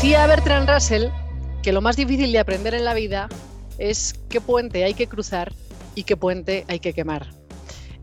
[0.00, 1.08] Decía Bertrand Russell
[1.62, 3.28] que lo más difícil de aprender en la vida
[3.76, 5.52] es qué puente hay que cruzar
[5.94, 7.26] y qué puente hay que quemar.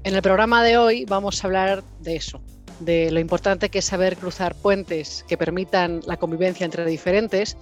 [0.03, 2.39] En el programa de hoy vamos a hablar de eso,
[2.81, 7.57] de lo importante que es saber cruzar puentes que permitan la convivencia entre diferentes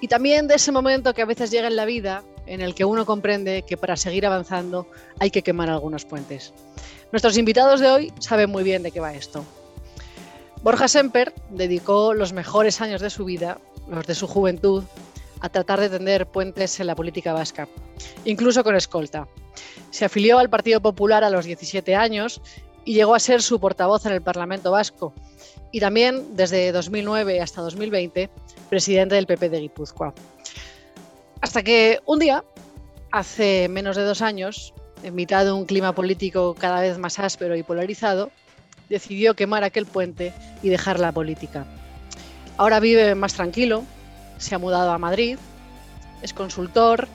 [0.00, 2.84] y también de ese momento que a veces llega en la vida en el que
[2.84, 4.86] uno comprende que para seguir avanzando
[5.18, 6.54] hay que quemar algunos puentes.
[7.10, 9.44] Nuestros invitados de hoy saben muy bien de qué va esto.
[10.66, 14.82] Borja Semper dedicó los mejores años de su vida, los de su juventud,
[15.38, 17.68] a tratar de tender puentes en la política vasca,
[18.24, 19.28] incluso con escolta.
[19.92, 22.40] Se afilió al Partido Popular a los 17 años
[22.84, 25.14] y llegó a ser su portavoz en el Parlamento Vasco
[25.70, 28.28] y también desde 2009 hasta 2020
[28.68, 30.14] presidente del PP de Guipúzcoa.
[31.42, 32.42] Hasta que un día,
[33.12, 37.54] hace menos de dos años, en mitad de un clima político cada vez más áspero
[37.54, 38.32] y polarizado,
[38.88, 40.32] decidió quemar aquel puente
[40.62, 41.66] y dejar la política.
[42.56, 43.84] Ahora vive más tranquilo,
[44.38, 45.38] se ha mudado a Madrid,
[46.22, 47.08] es consultor,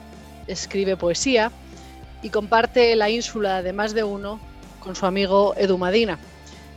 [0.46, 1.50] escribe poesía
[2.22, 4.40] y comparte la ínsula de más de uno
[4.80, 6.18] con su amigo Edu Madina,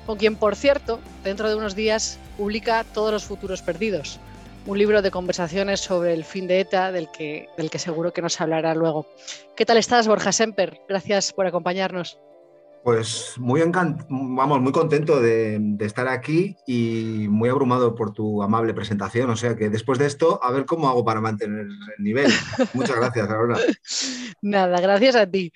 [0.06, 4.20] con quien, por cierto, dentro de unos días publica Todos los futuros perdidos,
[4.66, 8.22] un libro de conversaciones sobre el fin de ETA del que, del que seguro que
[8.22, 9.08] nos hablará luego.
[9.56, 10.82] ¿Qué tal estás, Borja Semper?
[10.88, 12.20] Gracias por acompañarnos.
[12.86, 13.64] Pues muy
[14.10, 19.28] vamos, muy contento de, estar aquí y muy abrumado por tu amable presentación.
[19.32, 22.32] O sea que después de esto, a ver cómo hago para mantener el nivel.
[22.74, 23.58] Muchas gracias, Aurora.
[24.44, 25.52] Nada, gracias a ti.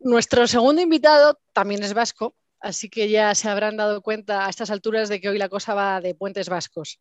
[0.00, 4.72] Nuestro segundo invitado también es vasco, así que ya se habrán dado cuenta a estas
[4.72, 6.98] alturas de que hoy la cosa va de puentes vascos.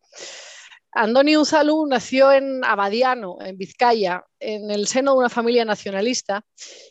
[0.92, 6.46] Andoni Unzalu nació en Abadiano, en Vizcaya, en el seno de una familia nacionalista,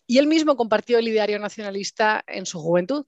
[0.06, 3.06] y él mismo compartió el ideario nacionalista en su juventud.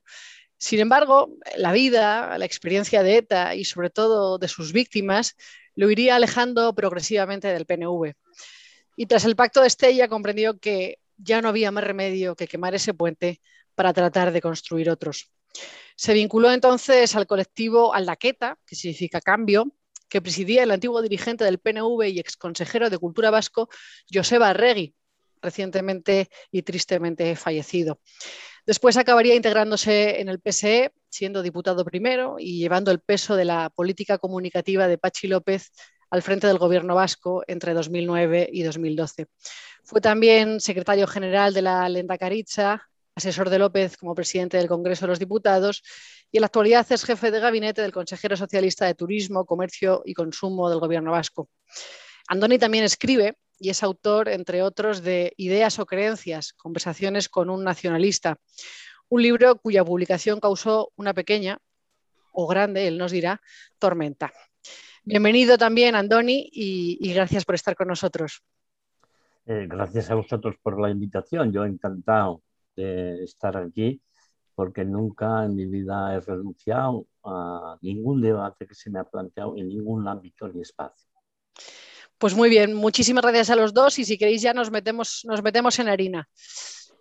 [0.59, 5.37] Sin embargo, la vida, la experiencia de ETA y sobre todo de sus víctimas
[5.75, 8.15] lo iría alejando progresivamente del PNV.
[8.97, 12.75] Y tras el pacto de Estella comprendió que ya no había más remedio que quemar
[12.75, 13.41] ese puente
[13.75, 15.31] para tratar de construir otros.
[15.97, 19.73] Se vinculó entonces al colectivo Aldaqueta, que significa cambio,
[20.09, 23.69] que presidía el antiguo dirigente del PNV y exconsejero de Cultura Vasco,
[24.13, 24.95] Joseba Arregui,
[25.43, 28.01] recientemente y tristemente fallecido.
[28.67, 33.71] Después acabaría integrándose en el PSE, siendo diputado primero y llevando el peso de la
[33.71, 35.71] política comunicativa de Pachi López
[36.11, 39.27] al frente del gobierno vasco entre 2009 y 2012.
[39.85, 45.07] Fue también secretario general de la Lenda Caritza, asesor de López como presidente del Congreso
[45.07, 45.83] de los Diputados
[46.31, 50.13] y en la actualidad es jefe de gabinete del consejero socialista de Turismo, Comercio y
[50.13, 51.49] Consumo del Gobierno vasco.
[52.29, 57.65] Andoni también escribe y es autor, entre otros, de Ideas o Creencias, Conversaciones con un
[57.65, 58.39] Nacionalista,
[59.09, 61.59] un libro cuya publicación causó una pequeña
[62.33, 63.41] o grande, él nos dirá,
[63.79, 64.31] tormenta.
[65.05, 68.43] Bienvenido también, Andoni, y, gracias por estar con nosotros.
[69.47, 71.51] Eh, gracias a vosotros por la invitación.
[71.51, 72.43] Yo encantado
[72.77, 74.01] de estar aquí
[74.55, 79.55] porque nunca en mi vida he renunciado a ningún debate que se me ha planteado
[79.57, 81.11] en ningún ámbito ni espacio.
[82.19, 85.43] Pues muy bien, muchísimas gracias a los dos y si queréis ya nos metemos, nos
[85.43, 86.27] metemos en harina.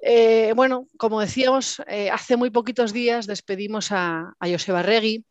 [0.01, 5.25] Eh, bueno, como decíamos, eh, hace muy poquitos días despedimos a, a Joseba Regui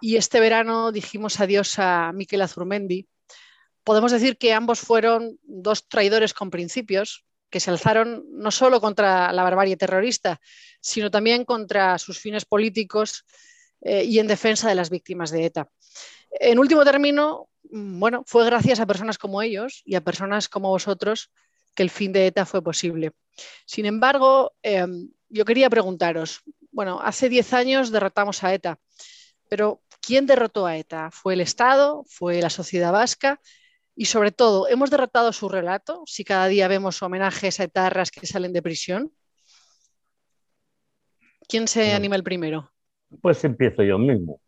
[0.00, 3.06] y este verano dijimos adiós a Miquel Azurmendi.
[3.84, 9.32] Podemos decir que ambos fueron dos traidores con principios, que se alzaron no solo contra
[9.32, 10.40] la barbarie terrorista,
[10.80, 13.24] sino también contra sus fines políticos
[13.80, 15.68] eh, y en defensa de las víctimas de ETA.
[16.32, 20.70] En último término, mm, bueno, fue gracias a personas como ellos y a personas como
[20.70, 21.30] vosotros
[21.76, 23.12] que el fin de ETA fue posible.
[23.66, 26.40] Sin embargo, em, yo quería preguntaros,
[26.72, 28.80] bueno, hace 10 años derrotamos a ETA,
[29.48, 31.12] pero ¿quién derrotó a ETA?
[31.12, 32.04] ¿Fue el Estado?
[32.08, 33.40] ¿Fue la sociedad vasca?
[33.96, 38.26] Y sobre todo, ¿hemos derrotado su relato si cada día vemos homenajes a etarras que
[38.26, 39.12] salen de prisión?
[41.48, 42.72] ¿Quién se anima el primero?
[43.20, 44.40] Pues empiezo yo mismo.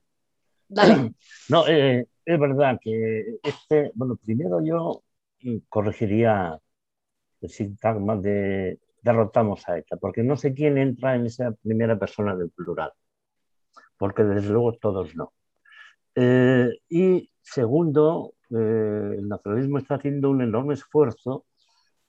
[0.68, 1.12] Dale.
[1.48, 5.04] No, eh, es verdad que este, bueno, primero yo
[5.68, 6.58] corregiría
[7.40, 12.34] el sintagma de derrotamos a ETA, porque no sé quién entra en esa primera persona
[12.34, 12.92] del plural,
[13.96, 15.32] porque desde luego todos no.
[16.16, 21.46] Eh, y segundo, eh, el nacionalismo está haciendo un enorme esfuerzo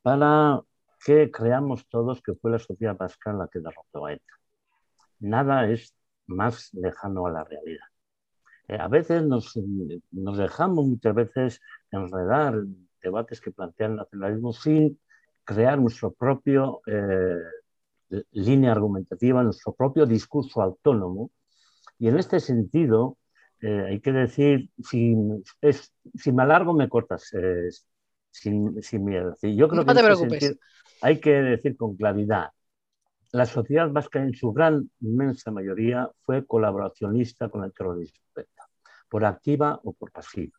[0.02, 0.62] para
[1.06, 4.34] que creamos todos que fue la sociedad vasca la que derrotó a ETA.
[5.20, 5.96] Nada es
[6.28, 7.86] más lejano a la realidad.
[8.68, 9.58] Eh, a veces nos,
[10.12, 11.62] dejamos muchas veces
[11.92, 12.64] enredar
[13.02, 15.00] debates que plantean el nacionalismo sin
[15.44, 17.38] crear nuestro propio eh,
[18.32, 21.32] línea argumentativa, nuestro propio discurso autónomo.
[22.00, 23.18] Y en este sentido,
[23.62, 25.16] eh, hay que decir, si,
[25.62, 27.70] es, si me alargo me cortas, eh,
[28.32, 29.36] sin, sin, miedo.
[29.42, 30.60] Yo creo no que te preocupes.
[31.02, 32.52] hay que decir con claridad,
[33.32, 38.20] la sociedad vasca en su gran, inmensa mayoría fue colaboracionista con el terrorismo,
[39.10, 40.58] por activa o por pasiva.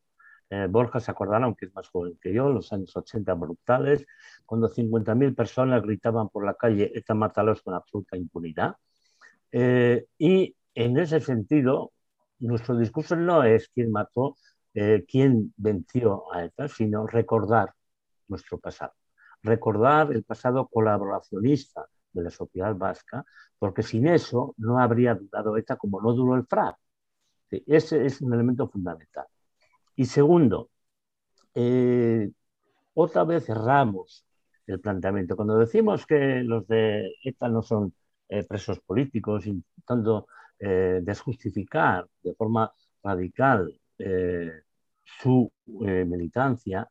[0.51, 4.07] Eh, Borja se acordará, aunque es más joven que yo, los años 80 brutales,
[4.47, 8.77] cuando 50.000 personas gritaban por la calle ETA mátalos con absoluta impunidad.
[9.53, 11.93] Eh, y en ese sentido,
[12.41, 14.37] nuestro discurso no es quién mató,
[14.75, 17.75] eh, quién venció a ETA, sino recordar
[18.29, 18.93] nuestro pasado.
[19.43, 23.25] Recordar el pasado colaboracionista de la sociedad vasca,
[23.59, 26.77] porque sin eso no habría durado ETA como no duró el FRAP.
[27.51, 29.27] Ese es un elemento fundamental.
[29.97, 30.71] Y segundo,
[31.55, 32.31] eh,
[32.95, 34.25] otra vez cerramos
[34.67, 35.37] el planteamiento.
[35.37, 37.95] Cuando decimos que los de ETA no son
[38.29, 42.73] eh, presos políticos, intentando eh, desjustificar de forma
[43.03, 43.73] radical
[45.05, 46.89] su militancia,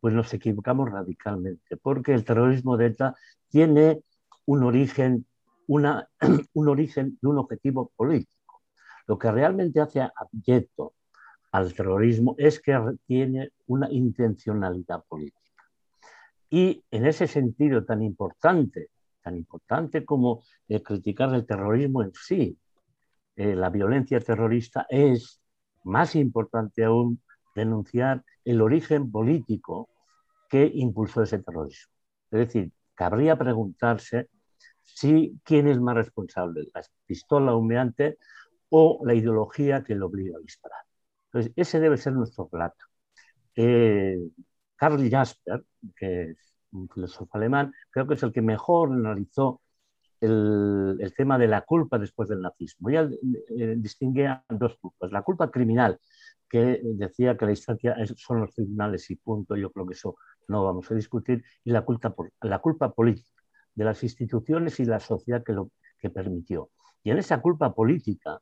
[0.00, 3.14] pues nos equivocamos radicalmente, porque el terrorismo de ETA
[3.48, 4.02] tiene
[4.46, 5.26] un origen,
[5.66, 6.08] una,
[6.54, 8.62] un origen un objetivo político.
[9.06, 10.94] Lo que realmente hace abyecto
[11.52, 15.38] al terrorismo es que tiene una intencionalidad política.
[16.50, 18.88] Y en ese sentido tan importante,
[19.22, 22.58] tan importante como eh, criticar el terrorismo en sí,
[23.38, 25.40] eh, la violencia terrorista, es
[25.84, 27.22] más importante aún
[27.54, 29.88] denunciar el origen político
[30.50, 31.92] que impulsó ese terrorismo.
[32.32, 34.28] Es decir, cabría preguntarse
[34.82, 38.18] si quién es más responsable, la pistola humeante
[38.70, 40.82] o la ideología que lo obliga a disparar.
[41.54, 42.86] Ese debe ser nuestro relato.
[43.54, 44.18] Eh,
[44.74, 45.64] Karl Jasper,
[45.94, 49.60] que es un filósofo alemán, creo que es el que mejor analizó
[50.20, 52.88] el, tema de la culpa después del nazismo.
[52.90, 53.18] Él
[53.58, 55.12] eh, distinguía dos culpas.
[55.12, 55.98] La culpa criminal,
[56.48, 60.16] que decía que la instancia son los tribunales y punto, yo creo que eso
[60.48, 63.42] no vamos a discutir, y la culpa, la culpa política
[63.74, 66.70] de las instituciones y la sociedad que lo que permitió.
[67.02, 68.40] Y en esa culpa política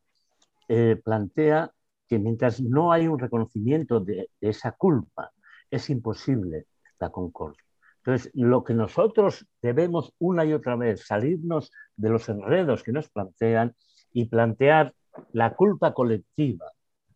[0.68, 1.72] eh, plantea
[2.08, 5.32] que mientras no hay un reconocimiento de, esa culpa,
[5.70, 6.66] es imposible
[6.98, 7.65] la concordia.
[8.06, 13.08] Entonces, lo que nosotros debemos una y otra vez salirnos de los enredos que nos
[13.08, 13.74] plantean
[14.12, 14.94] y plantear
[15.32, 16.70] la culpa colectiva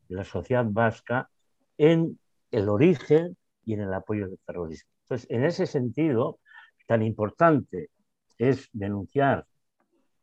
[0.09, 1.31] de la sociedad vasca
[1.79, 2.19] en
[2.51, 4.91] el origen y en el apoyo del terrorismo.
[5.03, 6.41] Entonces, en ese sentido,
[6.89, 7.91] tan importante
[8.37, 9.47] es denunciar,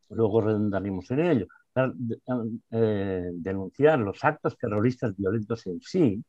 [0.09, 1.47] luego redundaremos en ello,
[2.71, 6.21] eh, denunciar los actos terroristas violentos en sí,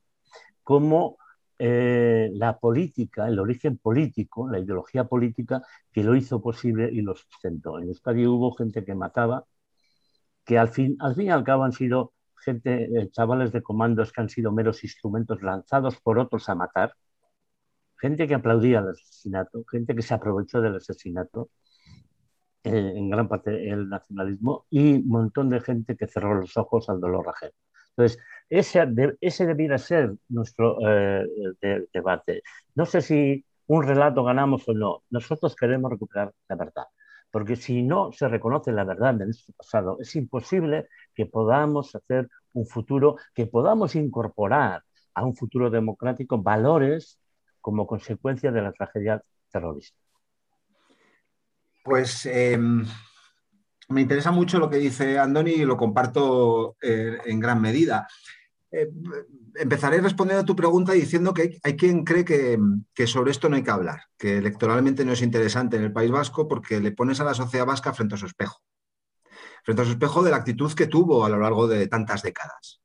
[0.62, 1.18] como
[1.58, 5.62] eh, la política, el origen político, la ideología política
[5.92, 7.78] que lo hizo posible y lo sustentó.
[7.78, 9.44] En Euskadi hubo gente que mataba,
[10.44, 12.12] que al fin, al fin y al cabo han sido
[12.44, 16.94] gente, eh, chavales de comandos que han sido meros instrumentos lanzados por otros a matar,
[17.98, 21.50] gente que aplaudía el asesinato, gente que se aprovechó del asesinato,
[22.64, 26.88] eh, en gran parte el nacionalismo y un montón de gente que cerró los ojos
[26.88, 27.52] al dolor ajeno.
[27.98, 28.86] Entonces, ese,
[29.20, 31.26] ese debiera ser nuestro eh,
[31.92, 32.42] debate.
[32.76, 35.02] No sé si un relato ganamos o no.
[35.10, 36.84] Nosotros queremos recuperar la verdad.
[37.32, 42.28] Porque si no se reconoce la verdad de nuestro pasado, es imposible que podamos hacer
[42.52, 47.18] un futuro, que podamos incorporar a un futuro democrático valores
[47.60, 49.98] como consecuencia de la tragedia terrorista.
[51.82, 52.86] Pues em,
[53.88, 58.06] me interesa mucho lo que dice Andoni y lo comparto eh, en gran medida.
[58.70, 58.90] Eh,
[59.54, 62.58] empezaré respondiendo a tu pregunta diciendo que hay, quien cree que,
[62.94, 66.10] que, sobre esto no hay que hablar, que electoralmente no es interesante en el País
[66.10, 68.58] Vasco porque le pones a la sociedad vasca frente a su espejo,
[69.64, 72.82] frente a su espejo de la actitud que tuvo a lo largo de tantas décadas.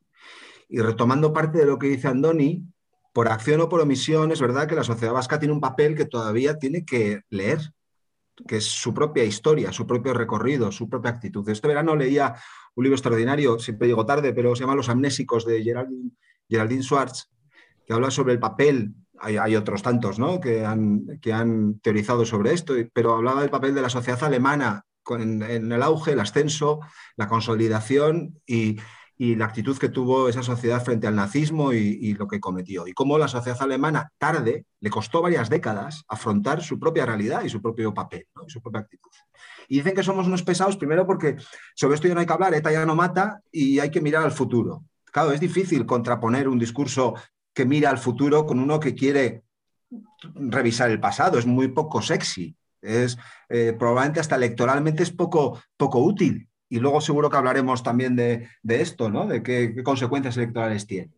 [0.70, 2.66] Y retomando parte de lo que dice Andoni,
[3.12, 6.06] por acción o por omisión, es verdad que la sociedad vasca tiene un papel que
[6.06, 7.74] todavía tiene que leer,
[8.48, 11.48] que es su propia historia, su propio recorrido, su propia actitud.
[11.50, 12.36] Este verano leía
[12.76, 16.12] un libro extraordinario, siempre llego tarde, pero se llama Los amnésicos de Geraldine,
[16.50, 17.30] Geraldine Schwartz,
[17.86, 20.40] que habla sobre el papel, hay, otros tantos ¿no?
[20.40, 24.86] que, han, que han teorizado sobre esto, pero hablaba del papel de la sociedad alemana
[25.10, 26.80] en el auge, el ascenso,
[27.16, 28.78] la consolidación y,
[29.18, 32.88] y la actitud que tuvo esa sociedad frente al nazismo y, lo que cometió.
[32.88, 37.50] Y cómo la sociedad alemana tarde, le costó varias décadas afrontar su propia realidad y
[37.50, 39.12] su propio papel y su propia actitud.
[39.68, 41.38] Y dicen que somos unos pesados primero porque
[41.76, 44.24] sobre esto ya no hay que hablar, ETA ya no mata y hay que mirar
[44.24, 44.84] al futuro.
[45.06, 47.14] Claro, es difícil contraponer un discurso
[47.54, 49.44] que mira al futuro con uno que quiere
[50.34, 53.18] revisar el pasado, es muy poco sexy, es
[53.48, 58.50] eh, probablemente hasta electoralmente es poco, poco útil y luego seguro que hablaremos también de,
[58.64, 59.28] esto, ¿no?
[59.28, 61.12] de qué, consecuencias electorales tiene.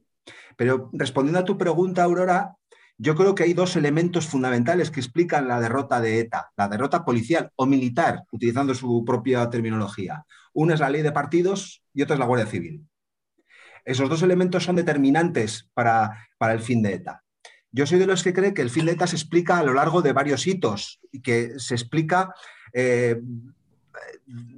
[0.58, 2.58] Pero respondiendo a tu pregunta, Aurora,
[2.98, 7.06] yo creo que hay dos elementos fundamentales que explican la derrota de ETA, la derrota
[7.06, 10.26] policial o militar, utilizando su propia terminología.
[10.52, 12.86] Una es la ley de partidos y otra es la Guardia Civil.
[13.86, 17.24] Esos dos elementos son determinantes para, el fin de ETA.
[17.72, 19.74] Yo soy de los que cree que el fin de ETA se explica a lo
[19.74, 22.34] largo de varios hitos y que se explica
[22.74, 23.22] eh,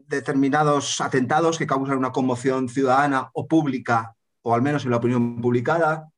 [0.07, 5.41] determinados atentados que causan una conmoción ciudadana o pública, o al menos en la opinión
[5.41, 6.09] publicada,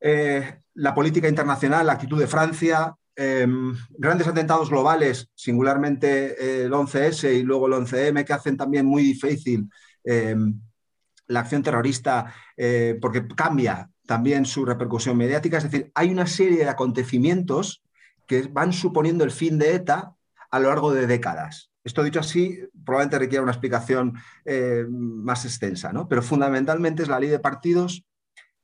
[0.00, 6.72] eh, la política internacional, la actitud de Francia, em, grandes atentados globales, singularmente eh, el
[6.72, 9.68] 11S y luego el 11M, que hacen también muy difícil
[10.04, 10.60] em,
[11.28, 15.58] la acción terrorista eh, porque cambia también su repercusión mediática.
[15.58, 17.82] Es decir, hay una serie de acontecimientos
[18.26, 20.14] que van suponiendo el fin de ETA
[20.50, 21.70] a lo largo de décadas.
[21.86, 24.14] Esto dicho así, probablemente requiera una explicación
[24.88, 26.08] más extensa, ¿no?
[26.08, 28.04] pero fundamentalmente es la ley de partidos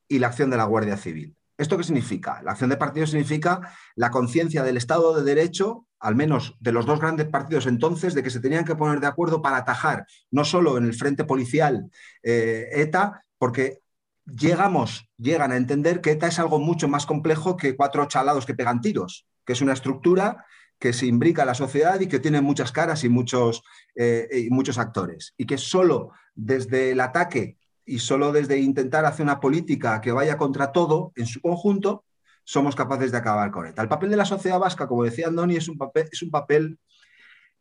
[0.09, 1.33] y la acción de la Guardia Civil.
[1.57, 2.41] ¿Esto qué significa?
[2.43, 6.85] La acción de partidos significa la conciencia del Estado de Derecho, al menos de los
[6.85, 10.43] dos grandes partidos entonces, de que se tenían que poner de acuerdo para atajar no
[10.43, 11.89] solo en el frente policial
[12.23, 13.79] eh, ETA, porque
[14.25, 18.53] llegamos, llegan a entender que ETA es algo mucho más complejo que cuatro chalados que
[18.53, 20.45] pegan tiros, que es una estructura
[20.83, 23.63] que se imbrica la sociedad y que tiene muchas caras y muchos,
[23.95, 25.33] eh, muchos actores.
[25.37, 30.37] Y que solo desde el ataque y solo desde intentar hacer una política que vaya
[30.37, 32.03] contra todo en su conjunto,
[32.43, 33.81] somos capaces de acabar con ella.
[33.81, 36.77] El papel de la sociedad vasca, como decía Andoni, es un papel, es un papel,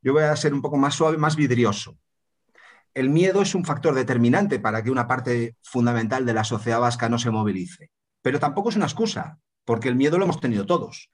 [0.01, 1.97] yo voy a ser un poco más suave, más vidrioso.
[2.93, 7.09] El miedo es un factor determinante para que una parte fundamental de la sociedad vasca
[7.09, 11.13] no se movilice, pero tampoco es una excusa, porque el miedo lo hemos tenido todos.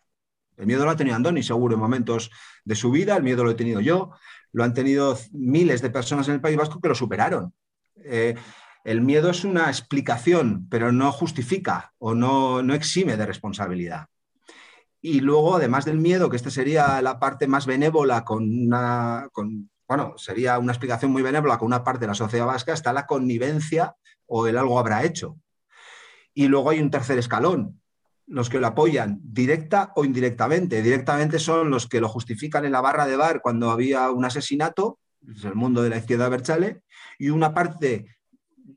[0.59, 2.31] El miedo lo ha tenido Andoni, seguro, en momentos
[2.65, 4.11] de su vida, el miedo lo he tenido yo,
[4.53, 7.55] lo han tenido miles de personas en el País Vasco que lo superaron.
[7.97, 8.35] Eh,
[8.85, 14.07] el miedo es una explicación, pero no justifica o no, no exime de responsabilidad.
[15.01, 19.29] Y luego, además del miedo, que esta sería la parte más benévola con una,
[19.87, 23.07] bueno, sería una explicación muy benévola con una parte de la sociedad vasca, está la
[23.07, 23.95] connivencia
[24.27, 25.39] o el algo habrá hecho.
[26.35, 27.81] Y luego hay un tercer escalón,
[28.29, 30.83] los que lo apoyan directa o indirectamente.
[30.83, 34.99] Directamente son los que lo justifican en la barra de bar cuando había un asesinato,
[35.27, 36.83] es el mundo de la izquierda Berchale,
[37.19, 38.19] y una parte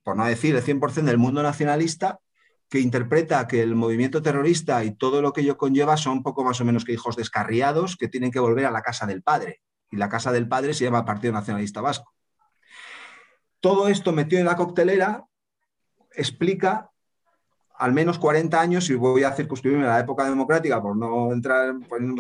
[0.03, 2.19] por no decir el 100% del mundo nacionalista,
[2.69, 6.61] que interpreta que el movimiento terrorista y todo lo que ello conlleva son poco más
[6.61, 9.61] o menos que hijos descarriados que tienen que volver a la casa del padre.
[9.91, 12.13] Y la casa del padre se llama Partido Nacionalista Vasco.
[13.59, 15.25] Todo esto metido en la coctelera
[16.15, 16.90] explica
[17.81, 21.73] al menos 40 años, y voy a circunscribirme a la época democrática por no entrar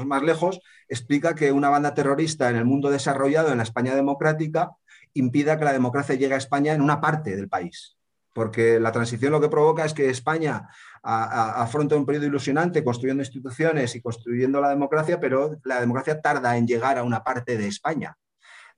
[0.07, 4.71] más lejos, explica que una banda terrorista en el mundo desarrollado, en la España democrática,
[5.13, 7.95] impida que la democracia llegue a España en una parte del país.
[8.33, 10.67] Porque la transición lo que provoca es que España
[11.03, 16.65] afronta un periodo ilusionante construyendo instituciones y construyendo la democracia, pero la democracia tarda en
[16.65, 18.17] llegar a una parte de España.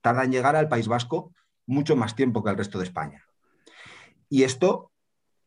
[0.01, 1.31] Tarda en llegar al País Vasco
[1.65, 3.23] mucho más tiempo que al resto de España.
[4.27, 4.91] Y esto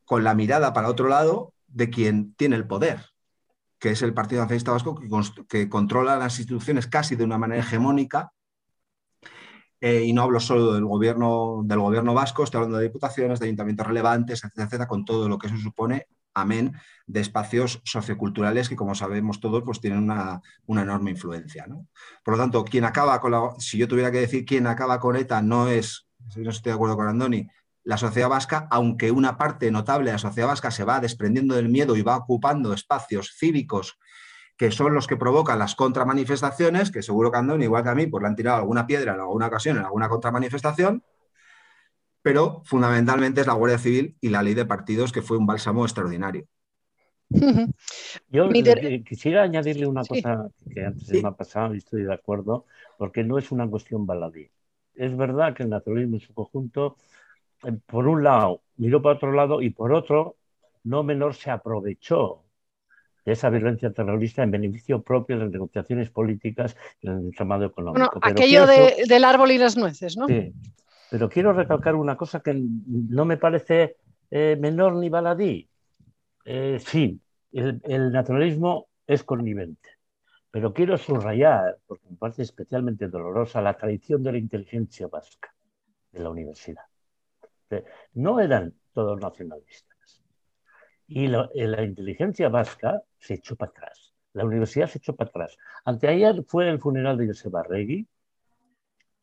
[0.07, 3.05] con la mirada para otro lado de quien tiene el poder,
[3.79, 4.99] que es el Partido Nacionalista Vasco,
[5.49, 8.33] que, controla las instituciones casi de una manera hegemónica
[9.81, 13.47] eh, y no hablo solo del gobierno, del gobierno vasco, estoy hablando de diputaciones, de
[13.47, 16.73] ayuntamientos relevantes, etcétera, etcétera, con todo lo que eso supone, amén,
[17.07, 21.67] de espacios socioculturales que, como sabemos todos, pues tienen una, enorme influencia.
[22.25, 25.17] Por lo tanto, quien acaba con la, si yo tuviera que decir quién acaba con
[25.17, 27.47] ETA, no es, no estoy de acuerdo con Andoni,
[27.87, 31.69] la sociedad vasca, aunque una parte notable de la sociedad vasca se va desprendiendo del
[31.69, 33.99] miedo y va ocupando espacios cívicos
[34.57, 38.07] que son los que provocan las contramanifestaciones, que seguro que Andoni, igual que a mí,
[38.07, 41.03] pues le han tirado alguna piedra en alguna ocasión, en alguna contramanifestación,
[42.23, 45.85] pero fundamentalmente es la Guardia Civil y la ley de partidos, que fue un bálsamo
[45.85, 46.47] extraordinario.
[48.31, 52.15] Yo eh, quisiera añadirle una cosa que antes se me ha pasado y estoy de
[52.15, 52.65] acuerdo,
[52.99, 54.49] porque no es una cuestión baladí.
[54.95, 57.16] Es verdad que el naturalismo en su conjunto, eh,
[57.87, 60.37] por un lado, miró para otro lado y por otro,
[60.85, 62.45] no menor se aprovechó
[63.25, 68.21] de esa violencia terrorista en beneficio propio de las negociaciones políticas y el entramado económico.
[68.21, 70.29] Bueno, aquello del árbol y las nueces, ¿no?
[70.29, 70.53] Sí,
[71.11, 73.97] pero quiero recalcar una cosa que no me parece
[74.31, 75.69] eh, menor ni baladí.
[76.45, 77.21] Eh, sí,
[77.53, 79.91] el, el, naturalismo es connivente,
[80.53, 85.53] pero quiero subrayar, porque me parece especialmente dolorosa, la tradición de la inteligencia vasca
[86.13, 86.85] de la universidad.
[88.15, 89.97] No eran todos nacionalistas
[91.09, 94.15] y la, inteligencia vasca se echó para atrás.
[94.33, 95.57] La universidad se echó para atrás.
[95.85, 98.07] Anteayer fue el funeral de Josep Arregui,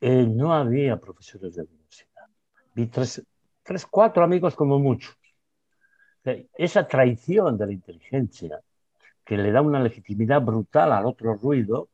[0.01, 2.25] eh, no había profesores de universidad.
[2.73, 3.23] Vi tres,
[3.62, 5.15] tres, cuatro amigos como muchos.
[6.57, 8.62] Esa traición de la inteligencia
[9.25, 11.89] que le da una legitimidad brutal al otro ruido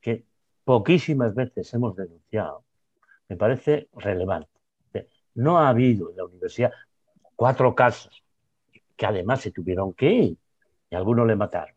[0.00, 0.24] que
[0.64, 2.64] poquísimas veces hemos denunciado,
[3.28, 4.53] me parece relevante.
[5.34, 6.72] No ha habido en la universidad
[7.36, 8.22] cuatro casos
[8.96, 10.36] que además se tuvieron que ir
[10.90, 11.74] y algunos le mataron.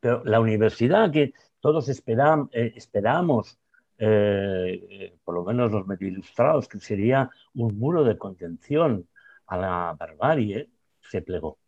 [0.00, 3.58] Pero la universidad que todos esperam, eh, esperamos,
[3.98, 9.06] eh, por lo menos los medio ilustrados, que sería un muro de contención
[9.46, 10.68] a la barbarie,
[11.00, 11.58] se plegó.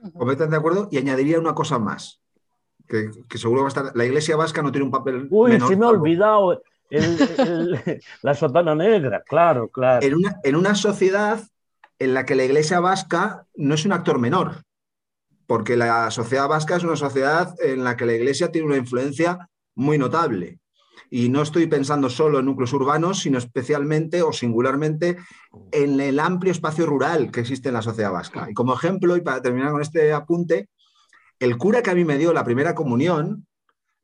[0.00, 0.88] Completamente de acuerdo.
[0.90, 2.20] Y añadiría una cosa más,
[2.86, 3.96] que, seguro va a estar.
[3.96, 5.28] La Iglesia Vasca no tiene un papel.
[5.30, 6.62] Uy, se me ha olvidado
[8.22, 10.06] la sotana negra, claro, claro.
[10.06, 11.40] En una, en una sociedad
[11.98, 14.62] en la que la Iglesia Vasca no es un actor menor,
[15.46, 19.48] porque la sociedad vasca es una sociedad en la que la Iglesia tiene una influencia
[19.74, 20.58] muy notable.
[21.08, 25.18] Y no estoy pensando solo en núcleos urbanos, sino especialmente o singularmente
[25.70, 28.50] en el amplio espacio rural que existe en la sociedad vasca.
[28.50, 30.68] Y como ejemplo, y para terminar con este apunte,
[31.38, 33.46] el cura que a mí me dio la primera comunión,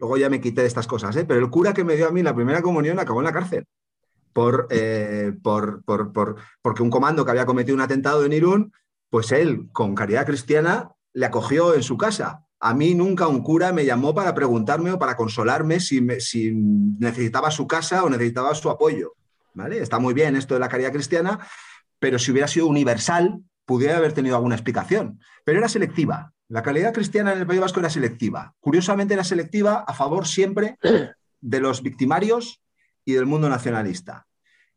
[0.02, 1.25] luego ya me quité de estas cosas, ¿eh?
[1.25, 3.66] pero el cura que me dio a mí la primera comunión acabó en la cárcel.
[4.32, 8.73] Por, eh, por, por, porque un comando que había cometido un atentado en Irún,
[9.11, 12.44] pues él, con caridad cristiana, le acogió en su casa.
[12.59, 17.52] A mí nunca un cura me llamó para preguntarme o para consolarme si, si necesitaba
[17.52, 19.12] su casa o necesitaba su apoyo.
[19.54, 19.78] ¿vale?
[19.78, 21.38] Está muy bien esto de la caridad cristiana,
[22.00, 25.21] pero si hubiera sido universal, pudiera haber tenido alguna explicación.
[25.44, 26.32] Pero era selectiva.
[26.52, 28.54] La calidad cristiana en el País Vasco era selectiva.
[28.61, 30.76] Curiosamente era selectiva a favor siempre
[31.40, 32.61] de los victimarios
[33.06, 34.26] y del mundo nacionalista.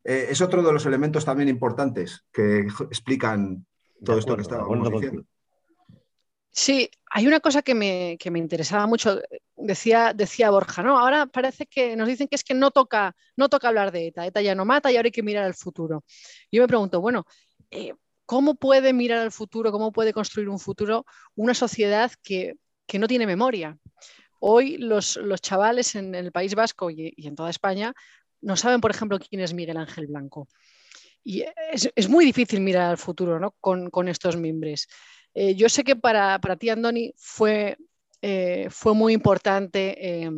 [0.01, 3.65] Eh, es otro de los elementos también importantes que explican
[4.05, 5.25] todo esto que estábamos diciendo.
[6.49, 9.19] Sí, hay una cosa que me, interesaba mucho.
[9.57, 10.97] Decía, decía Borja, ¿no?
[10.97, 14.25] Ahora parece que nos dicen que es que no toca, no toca hablar de ETA.
[14.25, 16.05] ETA ya no mata y ahora hay que mirar al futuro.
[16.49, 17.25] Yo me pregunto, bueno,
[17.69, 17.93] eh,
[18.25, 22.55] ¿cómo puede mirar al futuro, cómo puede construir un futuro una sociedad que,
[22.93, 23.77] no tiene memoria?
[24.39, 27.93] Hoy los, chavales en el País Vasco y, en toda España
[28.41, 30.47] no saben, por ejemplo, quién es Miguel Ángel Blanco.
[31.23, 33.55] Y es, muy difícil mirar al futuro ¿no?
[33.59, 34.87] con, con estos mimbres.
[35.33, 37.77] Eh, yo sé que para, ti, Andoni, fue,
[38.21, 40.31] eh, fue muy importante eh,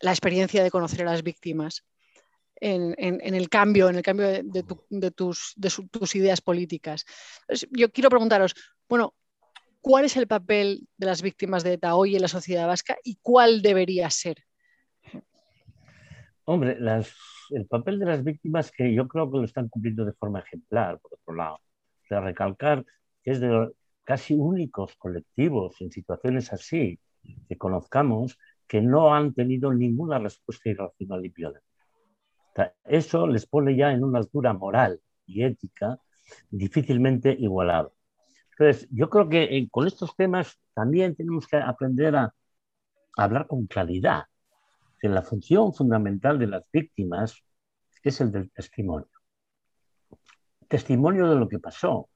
[0.00, 1.84] la experiencia de conocer a las víctimas
[2.60, 2.94] en,
[3.34, 5.54] el cambio, en el cambio de, tus,
[5.90, 7.04] tus, ideas políticas.
[7.70, 8.54] yo quiero preguntaros,
[8.88, 9.14] bueno,
[9.80, 13.18] ¿cuál es el papel de las víctimas de ETA hoy en la sociedad vasca y
[13.22, 14.44] cuál debería ser?
[16.44, 16.78] Hombre,
[17.50, 20.98] el papel de las víctimas que yo creo que lo están cumpliendo de forma ejemplar,
[20.98, 21.54] por otro lado.
[21.56, 22.84] O sea, recalcar
[23.22, 23.70] que es de,
[24.04, 26.98] casi únicos colectivos en situaciones así
[27.48, 31.69] que conozcamos que no han tenido ninguna respuesta irracional y violenta.
[32.84, 35.98] Eso les pone ya en una altura moral y ética
[36.50, 37.90] difícilmente igualada.
[38.52, 42.32] Entonces, yo creo que eh, con estos temas también tenemos que aprender a, a
[43.16, 44.24] hablar con claridad,
[44.98, 47.42] que la función fundamental de las víctimas
[48.02, 49.08] es el del testimonio.
[50.68, 52.08] Testimonio de lo que pasó,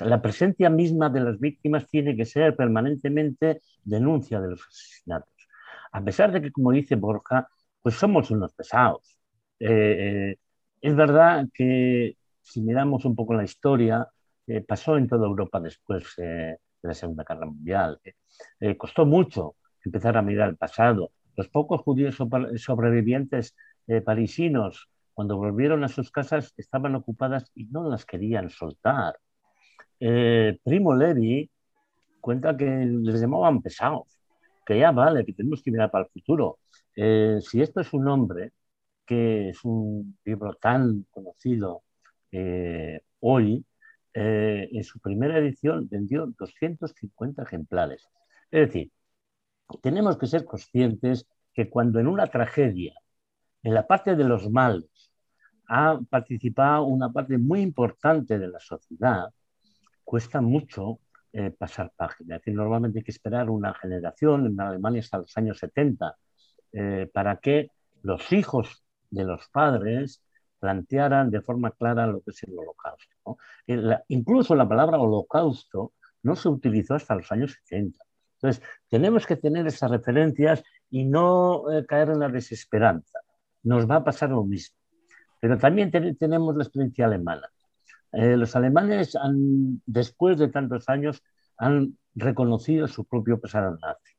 [0.00, 5.48] la presencia misma de las víctimas tiene que ser permanentemente denuncia de los asesinatos.
[5.92, 7.48] A pesar de que, como dice Borja,
[7.82, 9.17] pues somos unos pesados.
[9.60, 10.36] Eh, eh,
[10.80, 14.08] es verdad que si miramos un poco la historia,
[14.46, 18.00] eh, pasó en toda Europa después de la Segunda Guerra Mundial.
[18.78, 21.10] costó mucho empezar a mirar el pasado.
[21.36, 22.16] Los pocos judíos
[22.56, 23.54] sobrevivientes
[24.04, 29.16] parisinos, cuando volvieron a sus casas, estaban ocupadas y no las querían soltar.
[30.00, 31.50] Eh, Primo Levi
[32.20, 34.20] cuenta que les llamaban pesados,
[34.66, 36.58] que ya vale, que tenemos que mirar para el futuro.
[36.96, 38.52] Eh, si esto es un hombre,
[39.08, 41.82] que es un libro tan conocido
[42.32, 43.64] eh, hoy,
[44.14, 48.08] en su primera edición vendió 250 ejemplares.
[48.50, 48.90] Es decir,
[49.80, 52.94] tenemos que ser conscientes que cuando en una tragedia,
[53.62, 55.12] en la parte de los malos,
[55.68, 59.28] ha participado una parte muy importante de la sociedad,
[60.04, 61.00] cuesta mucho
[61.32, 62.36] eh, pasar página.
[62.36, 66.16] Es normalmente hay que esperar una generación, en Alemania hasta los años 70,
[66.72, 67.70] eh, para que
[68.02, 70.22] los hijos de los padres
[70.58, 73.38] plantearan de forma clara lo que es el holocausto.
[74.08, 75.92] incluso la palabra holocausto
[76.22, 78.04] no se utilizó hasta los años 70.
[78.40, 83.20] Entonces, tenemos que tener esas referencias y no eh, caer en la desesperanza.
[83.62, 84.76] Nos va a pasar lo mismo.
[85.40, 87.48] Pero también tenemos la experiencia alemana.
[88.12, 91.22] Eh, los alemanes, han, después de tantos años,
[91.56, 94.14] han reconocido su propio pasado nazi.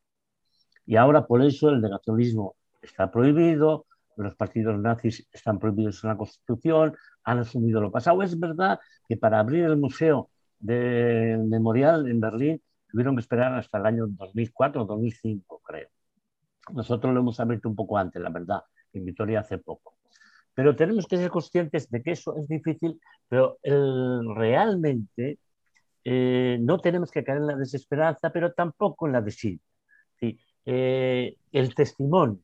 [0.86, 3.86] Y ahora por eso el negacionismo está prohibido,
[4.24, 8.22] los partidos nazis están prohibidos en la Constitución, han asumido lo pasado.
[8.24, 10.30] Es verdad que para abrir el Museo
[10.60, 15.90] del Memorial en Berlín tuvieron que esperar hasta el año 2004 o 2005, creo.
[16.74, 18.62] Nosotros lo hemos abierto un poco antes, la verdad,
[18.94, 19.96] en Vitoria hace poco.
[20.54, 25.40] Pero tenemos que ser conscientes de que eso es difícil, pero realmente
[26.04, 29.60] eh, no tenemos que caer en la desesperanza, pero tampoco en la desidia.
[30.66, 32.40] Eh, el testimonio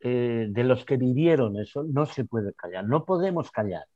[0.00, 3.86] eh, de los que vivieron eso no se puede callar, no podemos callar.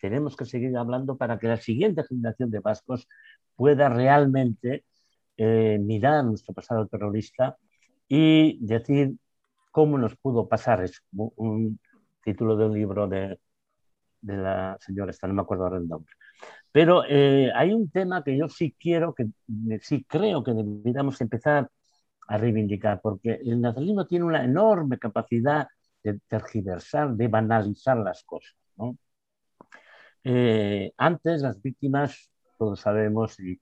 [0.00, 3.08] Tenemos que seguir hablando para que la siguiente generación de vascos
[3.56, 4.84] pueda realmente
[5.36, 7.56] mirar nuestro pasado terrorista
[8.08, 9.14] y decir
[9.70, 11.00] cómo nos pudo pasar eso.
[11.12, 11.78] Un
[12.24, 13.38] título de un libro de,
[14.20, 16.14] de la señora, esta no me acuerdo ahora el nombre.
[16.72, 19.28] Pero eh, hay un tema que yo sí quiero, que
[19.80, 21.70] sí creo que deberíamos empezar
[22.28, 25.66] a reivindicar, porque el nacionalismo tiene una enorme capacidad
[26.02, 28.54] de tergiversar, de banalizar las cosas.
[30.24, 33.60] Eh, antes las víctimas, todos sabemos, y,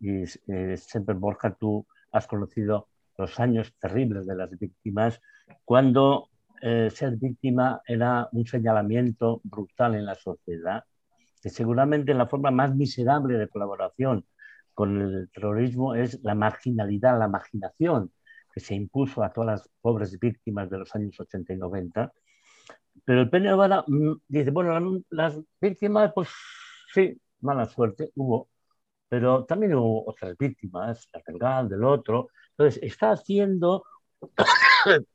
[0.00, 5.20] eh, siempre Borja, tú has conocido los años terribles de las víctimas,
[5.64, 6.30] cuando
[6.62, 10.82] ser víctima era un señalamiento brutal en la sociedad
[11.42, 14.24] que seguramente la forma más miserable de colaboración
[14.74, 18.12] con el terrorismo es la marginalidad, la marginación
[18.52, 22.12] que se impuso a todas las pobres víctimas de los años 80 y 90.
[23.04, 26.28] Pero el PNV mm, dice, bueno, las víctimas, pues
[26.92, 28.48] sí, mala suerte, hubo,
[29.08, 32.28] pero también hubo otras víctimas, la del GAL, del otro.
[32.50, 33.84] Entonces, está haciendo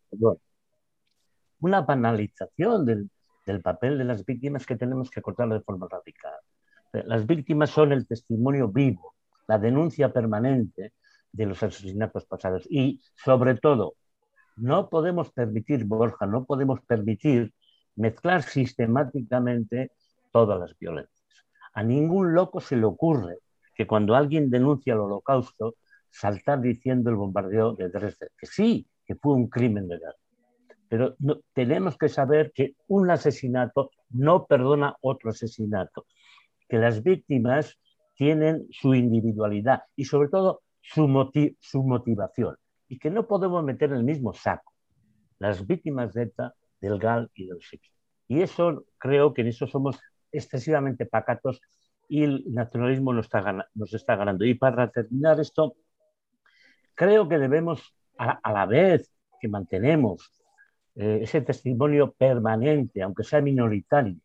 [1.60, 3.10] una banalización del,
[3.46, 6.40] del papel de las víctimas que tenemos que cortarlo de forma radical.
[6.92, 9.16] Las víctimas son el testimonio vivo,
[9.50, 10.94] la denuncia permanente
[11.32, 12.68] de los asesinatos pasados.
[12.70, 13.96] Y sobre todo,
[14.58, 17.52] no podemos permitir, Borja, no podemos permitir
[17.96, 19.92] mezclar sistemáticamente
[20.32, 21.48] todas las violencias.
[21.74, 23.40] A ningún loco se le ocurre
[23.74, 25.78] que cuando alguien denuncia el holocausto,
[26.12, 30.16] saltar diciendo el bombardeo de Dresde, que sí, que fue un crimen de guerra
[30.90, 31.16] pero
[31.54, 36.08] tenemos que saber que un asesinato no perdona otro asesinato,
[36.68, 37.78] que las víctimas
[38.20, 41.08] tienen su individualidad y sobre todo su,
[41.62, 42.58] su motivación
[42.90, 44.74] y que no podemos meter en el mismo saco
[45.38, 47.82] las víctimas de ETA, del GAL y del SIC.
[48.28, 49.98] Y eso creo que en eso somos
[50.34, 51.62] excesivamente pacatos
[52.10, 54.44] y el nacionalismo nos está, nos está ganando.
[54.44, 55.76] Y para terminar esto,
[56.96, 60.34] creo que debemos, a la vez que mantenemos
[60.96, 64.18] eh, ese testimonio permanente, aunque sea minoritario,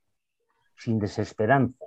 [0.76, 1.84] sin desesperanza,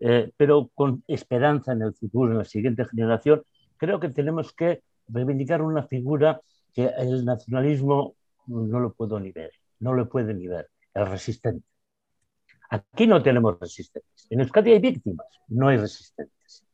[0.00, 3.42] eh, pero con esperanza en el futuro, en la siguiente generación,
[3.76, 6.40] creo que tenemos que reivindicar una figura
[6.74, 8.14] que el nacionalismo
[8.46, 11.66] no lo puede ni ver, no lo puede ni ver, el resistente.
[12.70, 14.26] Aquí no tenemos resistentes.
[14.30, 16.64] En Euskadi hay víctimas, no hay resistentes.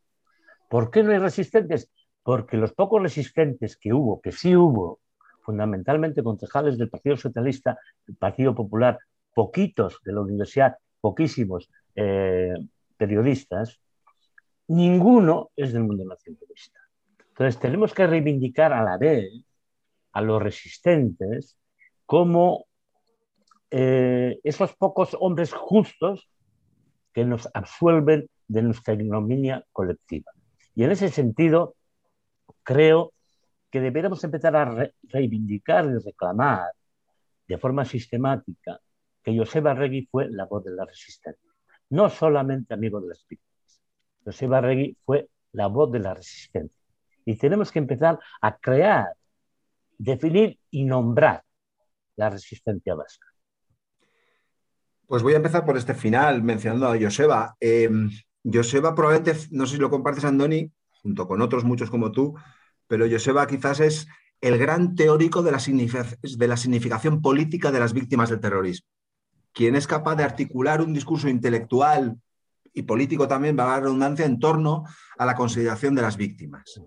[0.68, 1.90] ¿Por qué no hay resistentes?
[2.22, 5.00] Porque los pocos resistentes que hubo, que sí hubo
[5.42, 8.98] fundamentalmente concejales del Partido Socialista, del Partido Popular,
[9.34, 12.54] poquitos de la universidad, poquísimos eh,
[12.94, 13.80] periodistas,
[14.68, 16.80] ninguno es del mundo nacionalista.
[17.28, 19.44] Entonces tenemos que reivindicar a la vez
[20.12, 21.58] a los resistentes
[22.06, 22.66] como
[23.70, 26.28] eh, esos pocos hombres justos
[27.12, 30.30] que nos absuelven de nuestra ignominia colectiva.
[30.74, 31.74] Y en ese sentido,
[32.62, 33.12] creo
[33.70, 36.70] que deberíamos empezar a reivindicar y reclamar
[37.48, 38.80] de forma sistemática
[39.22, 41.50] que Joseba Regui fue la voz de la resistencia,
[41.94, 43.80] no solamente amigo de las víctimas.
[44.24, 46.80] Joseba Regui fue la voz de la resistencia.
[47.24, 49.14] Y tenemos que empezar a crear,
[49.96, 51.44] definir y nombrar
[52.16, 53.28] la resistencia vasca.
[55.06, 57.54] Pues voy a empezar por este final, mencionando a Joseba.
[57.60, 57.88] Eh,
[58.42, 60.70] Joseba probablemente, no sé si lo compartes, Andoni,
[61.02, 62.34] junto con otros muchos como tú,
[62.88, 64.08] pero Joseba quizás es
[64.40, 68.88] el gran teórico de la significación política de las víctimas del terrorismo,
[69.54, 72.18] quien es capaz de articular un discurso intelectual
[72.72, 74.84] y político también, va a la redundancia, en torno
[75.16, 76.80] a la consideración de las víctimas.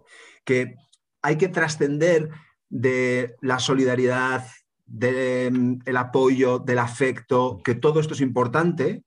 [0.44, 0.76] Que
[1.22, 2.30] hay que trascender
[2.70, 4.46] de la solidaridad,
[4.86, 9.04] del apoyo, del afecto, que todo esto es importante,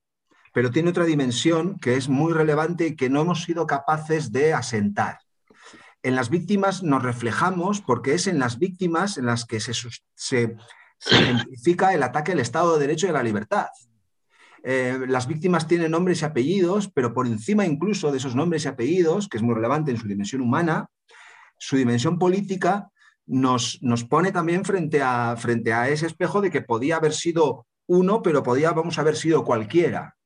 [0.53, 4.53] pero tiene otra dimensión que es muy relevante y que no hemos sido capaces de
[4.53, 5.19] asentar
[6.03, 9.73] en las víctimas nos reflejamos porque es en las víctimas en las que se,
[10.15, 10.55] se,
[11.09, 13.67] identifica el ataque al Estado de Derecho y a la libertad.
[14.63, 18.67] Eh, las víctimas tienen nombres y apellidos, pero por encima incluso de esos nombres y
[18.67, 20.87] apellidos, que es muy relevante en su dimensión humana,
[21.57, 22.89] su dimensión política
[23.25, 27.65] nos, nos pone también frente a, frente a ese espejo de que podía haber sido
[27.87, 30.17] uno, pero podía vamos, haber sido cualquiera,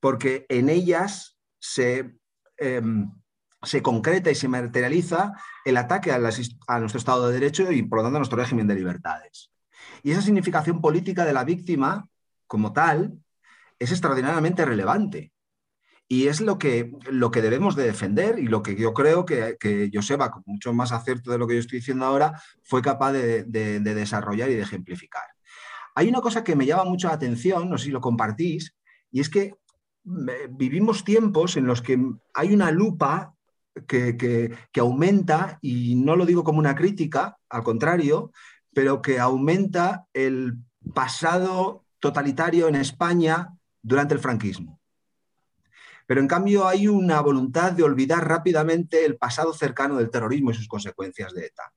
[0.00, 2.16] porque en ellas se,
[2.56, 3.10] em,
[3.62, 5.32] se concreta y se materializa
[5.64, 8.66] el ataque a, a, nuestro Estado de Derecho y por lo tanto a nuestro régimen
[8.66, 9.53] de libertades.
[10.04, 12.06] Y esa significación política de la víctima
[12.46, 13.18] como tal
[13.78, 15.32] es extraordinariamente relevante.
[16.06, 19.56] Y es lo que, lo que debemos de defender y lo que yo creo que,
[19.58, 23.12] que Joseba, con mucho más acierto de lo que yo estoy diciendo ahora, fue capaz
[23.12, 25.24] de, de, de desarrollar y de ejemplificar.
[25.94, 28.76] Hay una cosa que me llama mucho la atención, no sé si lo compartís,
[29.10, 29.54] y es que
[30.50, 31.98] vivimos tiempos en los que
[32.34, 33.34] hay una lupa
[33.86, 38.32] que, que, aumenta, y no lo digo como una crítica, al contrario,
[38.74, 40.58] pero que aumenta el
[40.92, 44.80] pasado totalitario en España durante el franquismo.
[46.06, 50.54] Pero en cambio hay una voluntad de olvidar rápidamente el pasado cercano del terrorismo y
[50.54, 51.72] sus consecuencias de ETA.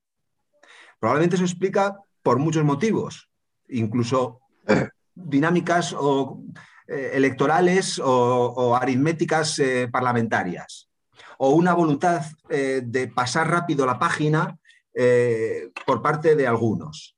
[1.00, 3.30] Probablemente se explica por muchos motivos,
[3.70, 4.42] incluso
[5.16, 6.42] dinámicas o,
[6.88, 10.90] eh, electorales o, o aritméticas eh, parlamentarias,
[11.38, 14.58] o una voluntad eh, de pasar rápido la página
[15.00, 17.16] eh, por parte de algunos.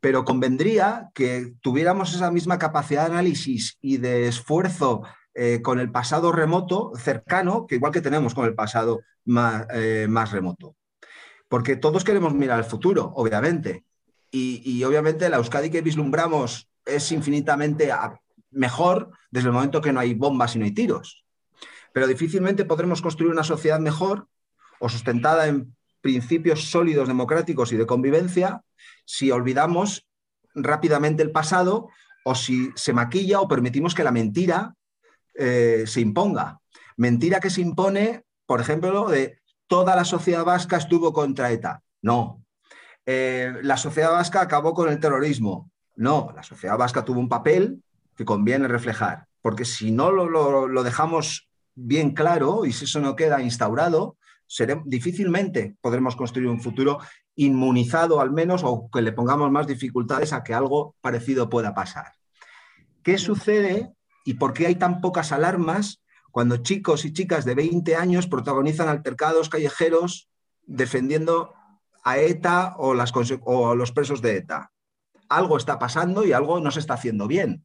[0.00, 5.02] Pero convendría que tuviéramos esa misma capacidad de análisis y de esfuerzo
[5.34, 10.06] eh, con el pasado remoto, cercano, que igual que tenemos con el pasado más, eh,
[10.08, 10.76] más remoto.
[11.46, 13.84] Porque todos queremos mirar al futuro, obviamente.
[14.30, 17.90] Y, y, obviamente la Euskadi que vislumbramos es infinitamente
[18.50, 21.26] mejor desde el momento que no hay bombas y no hay tiros.
[21.92, 24.26] Pero difícilmente podremos construir una sociedad mejor
[24.78, 28.62] o sustentada en principios sólidos democráticos y de convivencia
[29.04, 30.06] si olvidamos
[30.54, 31.88] rápidamente el pasado
[32.24, 34.74] o si se maquilla o permitimos que la mentira
[35.34, 36.60] eh, se imponga.
[36.96, 41.82] Mentira que se impone, por ejemplo, de toda la sociedad vasca estuvo contra ETA.
[42.02, 42.44] No.
[43.06, 45.70] Eh, la sociedad vasca acabó con el terrorismo.
[45.96, 47.82] No, la sociedad vasca tuvo un papel
[48.16, 53.42] que conviene reflejar, porque si no lo, dejamos bien claro y si eso no queda
[53.42, 54.16] instaurado,
[54.84, 56.98] difícilmente podremos construir un futuro
[57.36, 62.12] inmunizado al menos o que le pongamos más dificultades a que algo parecido pueda pasar.
[63.02, 63.92] ¿Qué sucede
[64.24, 68.88] y por qué hay tan pocas alarmas cuando chicos y chicas de 20 años protagonizan
[68.88, 70.28] altercados callejeros
[70.62, 71.54] defendiendo
[72.02, 72.94] a ETA o,
[73.44, 74.72] o los presos de ETA?
[75.28, 77.64] Algo está pasando y algo no se está haciendo bien.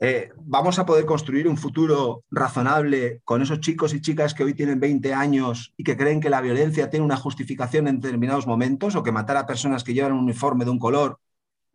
[0.00, 4.54] Eh, vamos a poder construir un futuro razonable con esos chicos y chicas que hoy
[4.54, 8.96] tienen 20 años y que creen que la violencia tiene una justificación en determinados momentos
[8.96, 11.20] o que matar a personas que llevan un uniforme de un color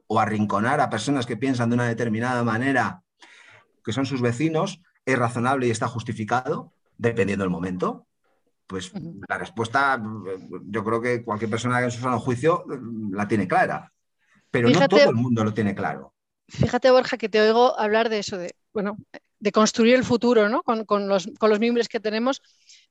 [0.07, 3.03] o arrinconar a personas que piensan de una determinada manera,
[3.85, 8.07] que son sus vecinos, es razonable y está justificado, dependiendo del momento.
[8.67, 8.91] Pues
[9.27, 10.01] la respuesta,
[10.65, 12.65] yo creo que cualquier persona que en su sano juicio
[13.11, 13.91] la tiene clara,
[14.51, 16.13] pero Fíjate, no todo el mundo lo tiene claro.
[16.49, 18.97] Fíjate, Borja, que te oigo hablar de eso, de, bueno,
[19.39, 20.63] de construir el futuro ¿no?
[20.63, 22.41] con, con, los, con los miembros que tenemos,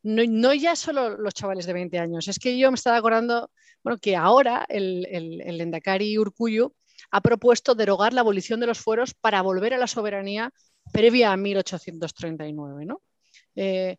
[0.03, 3.51] no, no, ya solo los chavales de 20 años, es que yo me estaba acordando
[3.83, 6.75] bueno, que ahora el, el, el Endacari Urcuyo
[7.11, 10.53] ha propuesto derogar la abolición de los fueros para volver a la soberanía
[10.93, 12.85] previa a 1839.
[12.87, 13.03] ¿no?
[13.55, 13.97] Eh,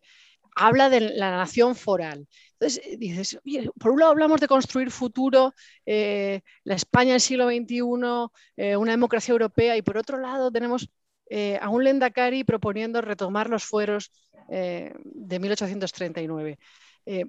[0.56, 2.26] habla de la nación foral.
[2.60, 3.38] Entonces eh, dices,
[3.78, 5.54] por un lado hablamos de construir futuro,
[5.86, 10.88] eh, la España del siglo XXI, eh, una democracia europea, y por otro lado tenemos
[11.60, 14.10] a un Lendakari proponiendo retomar los fueros
[14.48, 16.58] de 1839.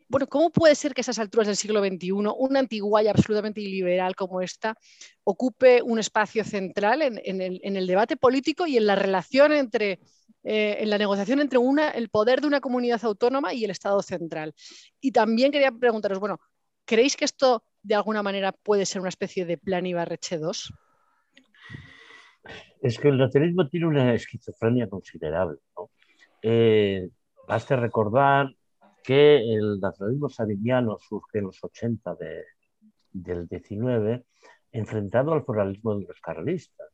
[0.09, 4.15] bueno, ¿cómo puede ser que a esas alturas del siglo XXI una antiguaya absolutamente iliberal
[4.15, 4.75] como esta
[5.23, 9.99] ocupe un espacio central en el debate político y en la relación entre
[10.43, 14.01] eh, en la negociación entre una, el poder de una comunidad autónoma y el Estado
[14.01, 14.53] central.
[14.99, 16.39] Y también quería preguntaros, bueno,
[16.85, 20.73] ¿creéis que esto de alguna manera puede ser una especie de plan Ibarreche 2?
[22.81, 25.59] Es que el nacionalismo tiene una esquizofrenia considerable.
[25.77, 25.91] ¿no?
[26.41, 27.07] Eh,
[27.47, 28.55] basta recordar
[29.03, 32.45] que el nacionalismo saviniano surge en los 80 de,
[33.11, 34.25] del 19
[34.71, 36.90] enfrentado al pluralismo de los carlistas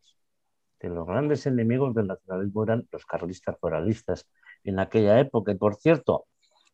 [0.79, 4.29] que los grandes enemigos del nacionalismo eran los carlistas foralistas
[4.63, 5.51] en aquella época.
[5.51, 6.25] Y por cierto,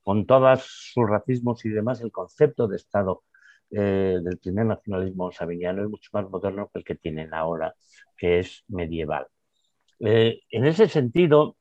[0.03, 0.63] con todos
[0.93, 3.23] sus racismos y demás, el concepto de Estado
[3.71, 7.73] eh, del primer nacionalismo sabiniano es mucho más moderno que el que tienen ahora,
[8.17, 9.27] que es medieval.
[9.99, 11.55] Eh, en ese sentido,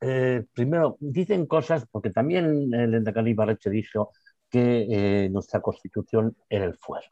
[0.00, 4.12] eh, primero, dicen cosas, porque también el Endacari Barreche dijo
[4.50, 7.08] que nuestra constitución era el fuero.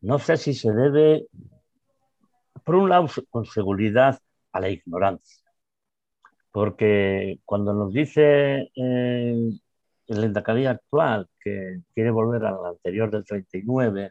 [0.00, 1.26] No sé si se debe
[2.66, 4.18] por un lado, con seguridad
[4.52, 5.48] a la ignorancia,
[6.50, 9.50] porque cuando nos dice eh,
[10.08, 14.10] el Endacadí actual, que quiere volver al anterior del 39,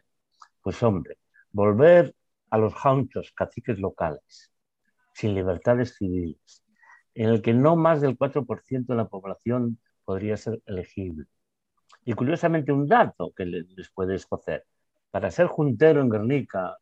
[0.62, 1.18] pues hombre,
[1.52, 2.14] volver
[2.50, 4.50] a los jaunchos, caciques locales,
[5.12, 6.64] sin libertades civiles,
[7.14, 11.26] en el que no más del 4% de la población podría ser elegible.
[12.06, 14.64] Y curiosamente un dato que les puede escocer.
[15.10, 16.78] Para ser juntero en Guernica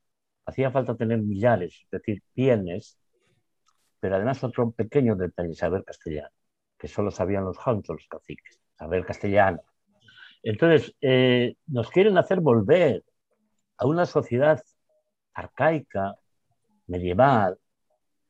[0.46, 2.98] hacía falta tener millares, es decir, bienes,
[4.00, 6.28] pero además otro pequeño detalle, saber castellano,
[6.78, 9.60] que solo sabían los jaunchos, los caciques, saber castellano.
[10.42, 13.02] Entonces, eh, nos quieren hacer volver
[13.78, 14.62] a una sociedad
[15.32, 16.14] arcaica,
[16.86, 17.58] medieval,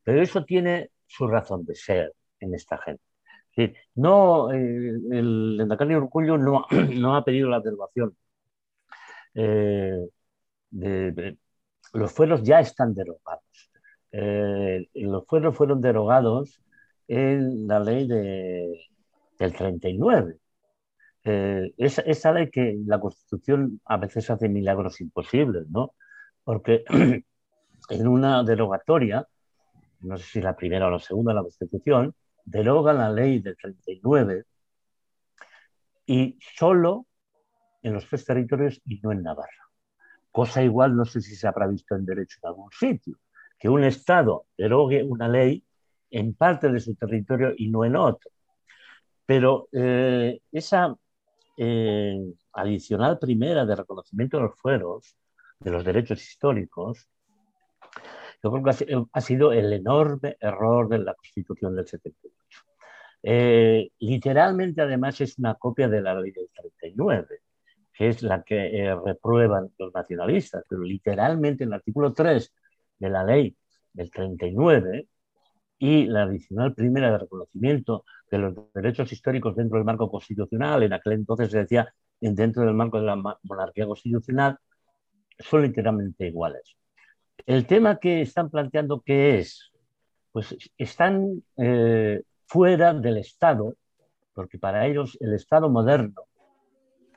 [0.04, 3.02] pero eso tiene su razón de ser en esta gente.
[3.96, 4.56] no, eh,
[5.10, 8.16] el Endacari Orgullo no, no, ha pedido la derogación.
[9.34, 10.08] Eh,
[11.94, 13.70] los fueros ya están derogados.
[14.12, 16.60] Eh, los fueros fueron derogados
[17.08, 18.80] en la ley de,
[19.38, 20.36] del 39.
[21.24, 25.94] esa, esa, ley que la Constitución a veces hace milagros imposibles, ¿no?
[26.44, 26.84] Porque
[27.90, 29.26] en una derogatoria
[30.04, 33.56] no sé si la primera o la segunda de la Constitución, deroga la ley del
[33.56, 34.44] 39
[36.06, 37.06] y solo
[37.82, 39.50] en los tres territorios y no en Navarra.
[40.34, 43.18] Cosa igual, no sé si se habrá visto en derecho en algún sitio,
[43.56, 45.64] que un Estado derogue una ley
[46.10, 48.32] en parte de su territorio y no en otro.
[49.24, 50.92] Pero eh, esa
[51.56, 52.18] eh,
[52.52, 55.16] adicional primera de reconocimiento de los fueros,
[55.60, 57.08] de los derechos históricos,
[58.42, 62.36] yo creo que ha sido el enorme error de la Constitución del 78.
[63.22, 67.43] Eh, literalmente, además, es una copia de la ley del 39,
[67.94, 72.52] que es la que eh, reprueban los nacionalistas, pero literalmente en el artículo 3
[72.98, 73.56] de la ley
[73.92, 75.08] del 39
[75.78, 80.92] y la adicional primera de reconocimiento de los derechos históricos dentro del marco constitucional, en
[80.92, 84.58] aquel entonces se decía dentro del marco de la monarquía constitucional,
[85.38, 86.76] son literalmente iguales.
[87.46, 89.72] El tema que están planteando, ¿qué es?
[90.32, 93.74] Pues están eh, fuera del Estado,
[94.32, 96.22] porque para ellos el Estado moderno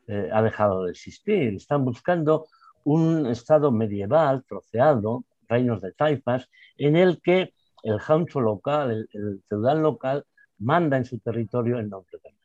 [0.08, 1.54] eh, ha dejado de existir.
[1.54, 2.48] Están buscando
[2.84, 9.82] un Estado medieval, troceado, reinos de taifas, en el que el jauncho local, el, feudal
[9.82, 10.26] local,
[10.60, 12.38] manda en su territorio el nombre de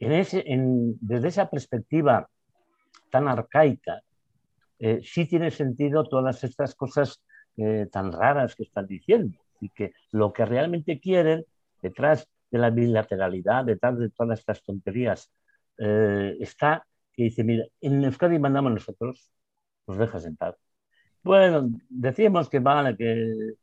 [0.00, 0.44] en ese,
[1.00, 2.28] desde esa perspectiva
[3.10, 4.02] tan arcaica
[4.78, 7.20] eh, sí tiene sentido todas estas cosas
[7.56, 11.44] eh, tan raras que están diciendo y que lo que realmente quieren
[11.82, 15.30] detrás de la bilateralidad, detrás de todas estas tonterías,
[15.78, 19.30] eh, está que dice, mira, en Euskadi mandamos nosotros,
[19.86, 20.56] nos dejas en paz.
[21.22, 23.54] Bueno, decimos que vale, que,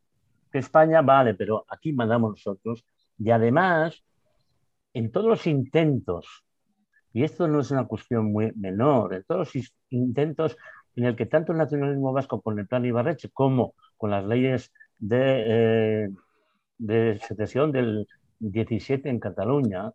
[0.52, 2.84] que España vale, pero aquí mandamos nosotros.
[3.18, 4.04] Y además,
[4.92, 6.44] en todos los intentos,
[7.12, 10.56] y esto no es una cuestión muy menor, en todos los intentos
[10.96, 14.72] en el que tanto el nacionalismo vasco con el plan Ibarreche como con las leyes
[14.98, 16.08] de, eh,
[16.78, 18.06] de secesión del
[18.38, 19.92] 17 en Cataluña,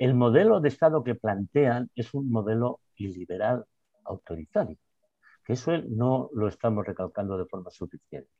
[0.00, 3.66] el modelo de Estado que plantean es un modelo iliberal
[4.04, 4.78] autoritario,
[5.44, 8.30] que eso no lo estamos recalcando de forma suficiente.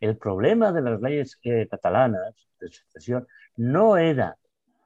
[0.00, 4.36] el problema de las leyes eh, catalanas de secesión no era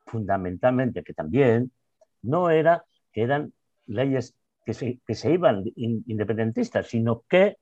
[0.06, 1.72] fundamentalmente, que también,
[2.22, 3.52] no era que eran
[3.86, 7.56] leyes que se, iban independentistas, sino que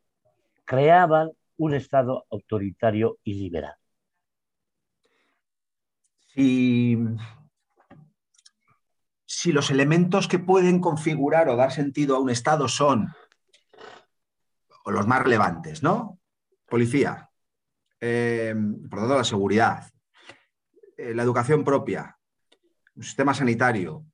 [0.67, 3.75] creaban un Estado autoritario y liberal.
[6.27, 6.97] Si,
[9.41, 13.15] si los elementos que pueden configurar o dar sentido a un Estado son
[14.83, 16.19] o los más relevantes, ¿no?
[16.67, 17.31] Policía,
[18.01, 18.53] eh,
[18.91, 19.93] por tanto, la seguridad,
[20.97, 22.19] eh, la educación propia,
[22.97, 24.05] un sistema sanitario,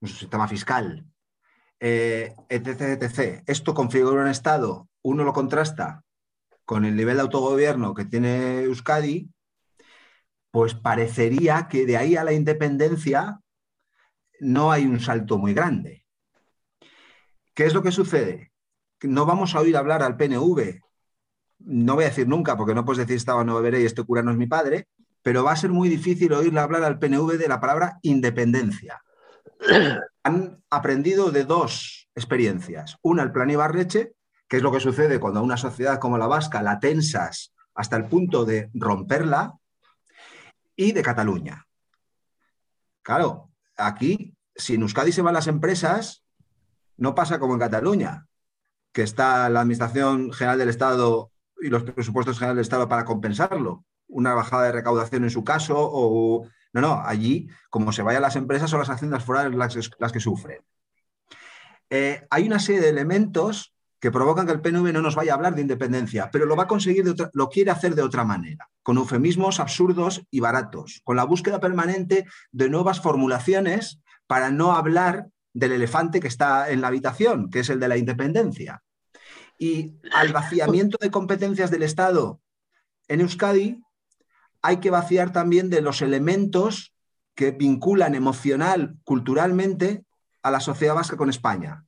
[0.00, 1.04] un sistema fiscal,
[1.78, 3.42] eh, etc, etc.
[3.46, 6.04] Esto configura un Estado, uno lo contrasta
[6.64, 9.30] con el nivel de autogobierno que tiene Euskadi,
[10.50, 13.40] pues parecería que de ahí a la independencia
[14.44, 16.04] no hay un salto muy grande.
[17.54, 18.52] ¿Qué es lo que sucede?
[19.02, 20.80] No vamos a oír hablar al PNV,
[21.60, 24.22] no voy a decir nunca, porque no puedes decir estaba no beberé y este cura
[24.22, 24.88] no es mi padre,
[25.22, 29.02] pero va a ser muy difícil oírle hablar al PNV de la palabra independencia
[30.22, 32.96] han aprendido de dos experiencias.
[33.02, 34.14] Una, el plan Ibarreche,
[34.48, 37.96] que es lo que sucede cuando a una sociedad como la vasca la tensas hasta
[37.96, 39.54] el punto de romperla,
[40.76, 41.66] y de Cataluña.
[43.02, 46.24] Claro, aquí, si en Euskadi se van las empresas,
[46.96, 48.26] no pasa como en Cataluña,
[48.92, 53.84] que está la Administración General del Estado y los presupuestos generales del Estado para compensarlo.
[54.06, 58.36] Una bajada de recaudación en su caso o No, no, allí, como se vayan las
[58.36, 59.56] empresas, son las haciendas forales
[59.98, 60.60] las, que sufren.
[61.90, 65.36] Eh, hay una serie de elementos que provocan que el PNV no nos vaya a
[65.36, 68.68] hablar de independencia, pero lo va a conseguir, de lo quiere hacer de otra manera,
[68.84, 75.28] con eufemismos absurdos y baratos, con la búsqueda permanente de nuevas formulaciones para no hablar
[75.54, 78.82] del elefante que está en la habitación, que es el de la independencia.
[79.58, 82.40] Y al vaciamiento de competencias del Estado
[83.08, 83.82] en Euskadi,
[84.60, 86.94] hay que vaciar también de los elementos
[87.34, 90.04] que vinculan emocional, culturalmente,
[90.42, 91.83] a la sociedad vasca con España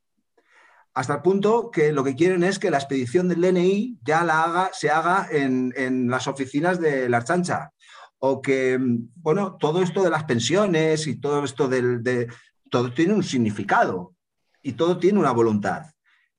[0.97, 4.44] hasta el punto que lo que quieren es que la expedición del DNI ya la
[4.44, 7.70] haga, se haga en, las oficinas de la Archancha.
[8.18, 8.78] O que,
[9.16, 12.28] bueno, todo esto de las pensiones y todo esto del, de...
[12.70, 14.14] Todo tiene un significado
[14.62, 15.82] y todo tiene una voluntad,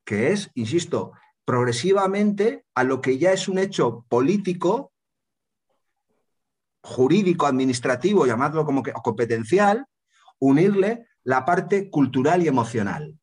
[0.04, 1.12] que es, insisto,
[1.46, 4.92] progresivamente a lo que ya es un hecho político,
[6.82, 9.86] jurídico, administrativo, llamadlo como que competencial,
[10.40, 13.20] unirle la parte cultural y emocional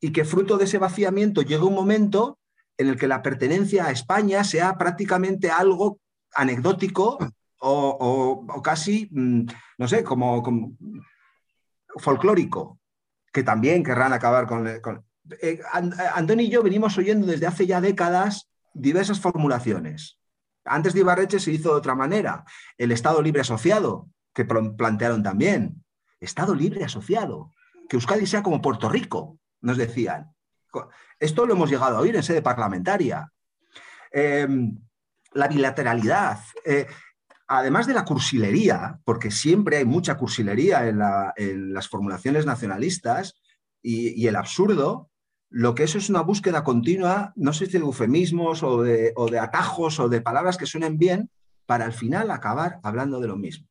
[0.00, 2.38] y que fruto de ese vaciamiento llega un momento
[2.78, 6.00] en el que la pertenencia a España sea prácticamente algo
[6.34, 7.18] anecdótico
[7.58, 9.46] o, casi, mm,
[9.76, 10.42] no sé, como,
[11.98, 12.78] folclórico,
[13.32, 14.66] que también querrán acabar con...
[14.66, 15.60] Eh,
[16.14, 20.18] Antoni y yo venimos oyendo desde hace ya décadas diversas formulaciones.
[20.64, 22.44] Antes de Ibarreche se hizo de otra manera.
[22.78, 25.84] El Estado libre asociado, que plantearon también.
[26.18, 27.52] Estado libre asociado.
[27.88, 30.34] Que Euskadi sea como Puerto Rico nos decían.
[31.18, 33.30] Esto lo hemos llegado a oír en sede parlamentaria.
[34.10, 34.78] Em,
[35.32, 36.38] la bilateralidad.
[36.64, 36.86] Eh,
[37.46, 43.34] además de la cursilería, porque siempre hay mucha cursilería en, las formulaciones nacionalistas
[43.82, 45.10] y, el absurdo,
[45.48, 49.28] lo que eso es una búsqueda continua, no sé si de eufemismos o de, o
[49.28, 51.30] de atajos o de palabras que suenen bien,
[51.66, 53.68] para al final acabar hablando de lo mismo.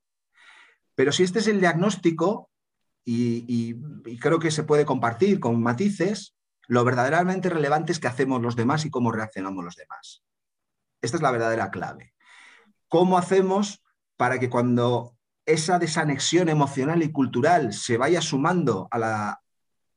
[0.95, 2.48] Pero si este es el diagnóstico,
[3.11, 6.35] y, creo que se puede compartir con matices,
[6.67, 10.23] lo verdaderamente relevante es qué hacemos los demás y cómo reaccionamos los demás.
[11.01, 12.13] Esta es la verdadera clave.
[12.87, 13.81] ¿Cómo hacemos
[14.15, 19.41] para que cuando esa desanexión emocional y cultural se vaya sumando a la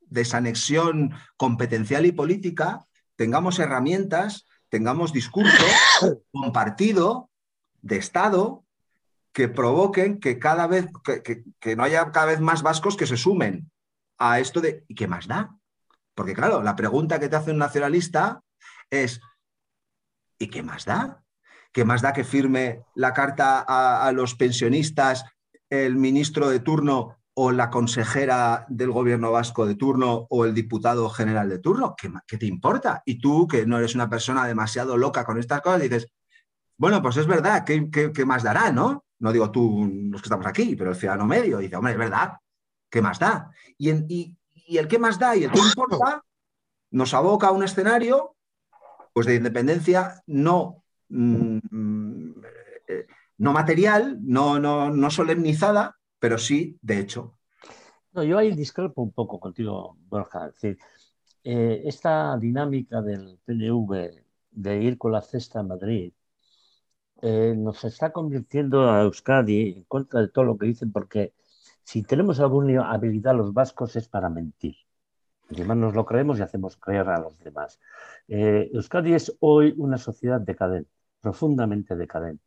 [0.01, 2.87] desanexión competencial y política,
[3.17, 5.65] tengamos herramientas, tengamos discurso
[6.33, 7.31] compartido
[7.83, 8.65] de Estado
[9.33, 13.71] que provoquen que cada vez, que, no haya cada vez más vascos que se sumen
[14.19, 15.57] a esto de ¿y qué más da?
[16.15, 18.43] Porque claro, la pregunta que te hace un nacionalista
[18.91, 19.21] es
[20.39, 21.23] ¿y qué más da?
[21.73, 25.25] ¿Qué más da que firme la carta a, los pensionistas
[25.71, 31.09] el ministro de turno o la consejera del gobierno vasco de turno o el diputado
[31.09, 31.95] general de turno?
[31.97, 33.03] ¿Qué, ¿Qué, te importa?
[33.07, 36.09] Y tú, que no eres una persona demasiado loca con estas cosas, dices,
[36.77, 39.07] bueno, pues es verdad, ¿qué, qué más dará, no?
[39.23, 42.33] No digo tú, los que estamos aquí, pero el ciudadano medio, dice, hombre, es verdad,
[42.91, 43.53] ¿qué más da?
[43.79, 46.25] Y, el qué más da y el qué importa
[46.91, 48.35] nos aboca a un escenario
[49.13, 52.31] pues, de independencia no, mm,
[52.89, 53.07] eh,
[53.39, 57.39] no material, no, no, no solemnizada, pero sí de hecho.
[58.15, 60.49] No, yo ahí discrepo un poco contigo, Borja.
[60.49, 60.79] Es decir,
[61.45, 64.21] eh, esta dinámica del PNV
[64.51, 66.13] de ir con la cesta a Madrid
[67.23, 71.35] eh, nos está convirtiendo a Euskadi en contra de todo lo que dicen, porque
[71.85, 74.77] si tenemos alguna habilidad los vascos es para mentir.
[75.51, 77.79] Además nos lo creemos y hacemos creer a los demás.
[78.27, 82.45] Eh, Euskadi es hoy una sociedad decadente, profundamente decadente.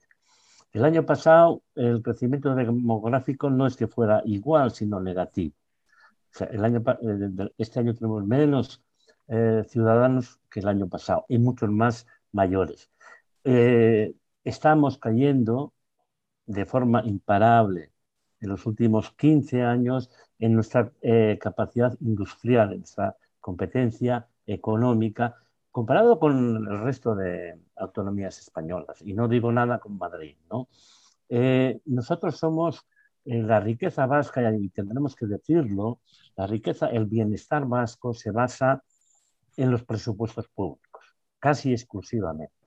[0.74, 5.56] El año pasado el crecimiento demográfico no es que fuera igual, sino negativo.
[6.52, 8.82] el año, eh, este año tenemos menos
[9.68, 12.92] ciudadanos que el año pasado y muchos más mayores
[14.46, 15.74] estamos cayendo
[16.46, 17.92] de forma imparable
[18.40, 25.36] en los últimos 15 años en nuestra eh, capacidad industrial, en nuestra competencia económica,
[25.72, 29.02] comparado con el resto de autonomías españolas.
[29.02, 30.36] Y no digo nada con Madrid.
[30.52, 30.70] ¿no?
[31.28, 32.86] Eh, nosotros somos
[33.26, 36.00] eh, la riqueza vasca, y tendremos que decirlo,
[36.38, 38.84] la riqueza, el bienestar vasco se basa
[39.58, 41.04] en los presupuestos públicos,
[41.40, 42.65] casi exclusivamente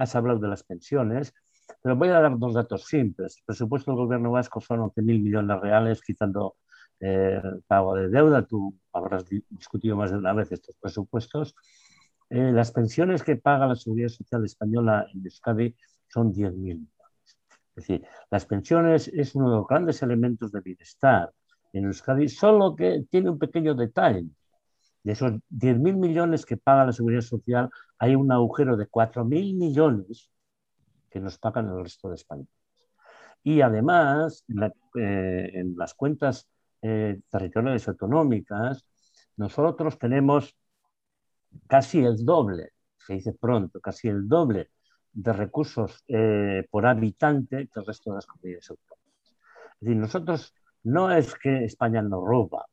[0.00, 1.34] has hablado de las pensiones,
[1.82, 3.36] pero voy a dar dos datos simples.
[3.36, 6.56] El presupuesto del gobierno vasco son 11.000 millones reales, quitando
[7.00, 8.46] eh, el pago de deuda.
[8.46, 11.54] Tú habrás discutido más de una vez estos presupuestos.
[12.30, 15.76] Eh, las pensiones que paga la Seguridad Social Española en Euskadi
[16.08, 16.88] son 10.000 millones.
[17.76, 21.30] Es decir, las pensiones es uno de los grandes elementos de bienestar
[21.74, 24.24] en Euskadi, solo que tiene un pequeño detalle.
[25.02, 30.30] De esos 10.000 millones que paga la Seguridad Social, hay un agujero de 4.000 millones
[31.10, 32.46] que nos pagan el resto de España.
[33.42, 34.44] Y además,
[34.98, 36.48] eh, en las cuentas
[36.82, 38.84] eh, territoriales autonómicas,
[39.36, 40.54] nosotros tenemos
[41.66, 44.70] casi el doble, se dice pronto, casi el doble
[45.12, 49.00] de recursos eh, por habitante que el resto de las comunidades autónomas.
[49.24, 52.66] Es decir, nosotros no es que España nos roba,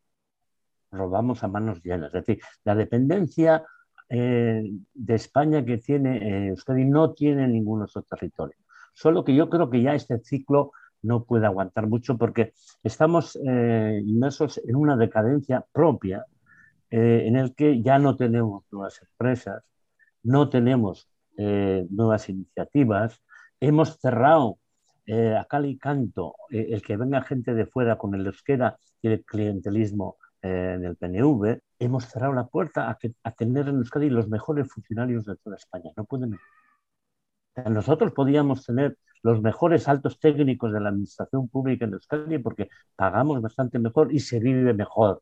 [0.91, 2.13] robamos a manos llenas.
[2.13, 3.63] Es decir, la dependencia
[4.09, 4.79] de
[5.09, 8.55] España que tiene Euskadi no tiene ningún otro territorio.
[8.93, 10.71] Solo que yo creo que ya este ciclo
[11.01, 16.25] no puede aguantar mucho porque estamos eh, inmersos en una decadencia propia
[16.89, 19.63] eh, en el que ya no tenemos nuevas empresas,
[20.23, 23.21] no tenemos eh, nuevas iniciativas,
[23.59, 24.57] hemos cerrado
[25.09, 29.23] a cal y canto el que venga gente de fuera con el euskera y el
[29.23, 30.17] clientelismo
[30.47, 35.25] en el PNV, hemos cerrado la puerta a, a tener en Euskadi los mejores funcionarios
[35.25, 35.91] de toda España.
[35.95, 36.37] No pueden
[37.65, 43.41] nosotros podíamos tener los mejores altos técnicos de la administración pública en Euskadi porque pagamos
[43.41, 45.21] bastante mejor y se vive mejor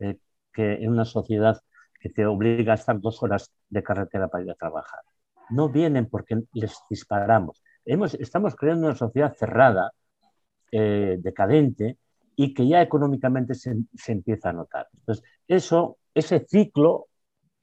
[0.00, 0.18] eh,
[0.52, 1.60] que en una sociedad
[2.00, 5.00] que te obliga a estar dos horas de carretera para ir a trabajar.
[5.50, 7.62] No vienen porque les disparamos.
[7.84, 9.92] Hemos, estamos creando una sociedad cerrada,
[10.72, 11.98] eh, decadente,
[12.36, 14.88] y que ya económicamente se, se, empieza a notar.
[14.94, 17.08] Entonces, eso, ese ciclo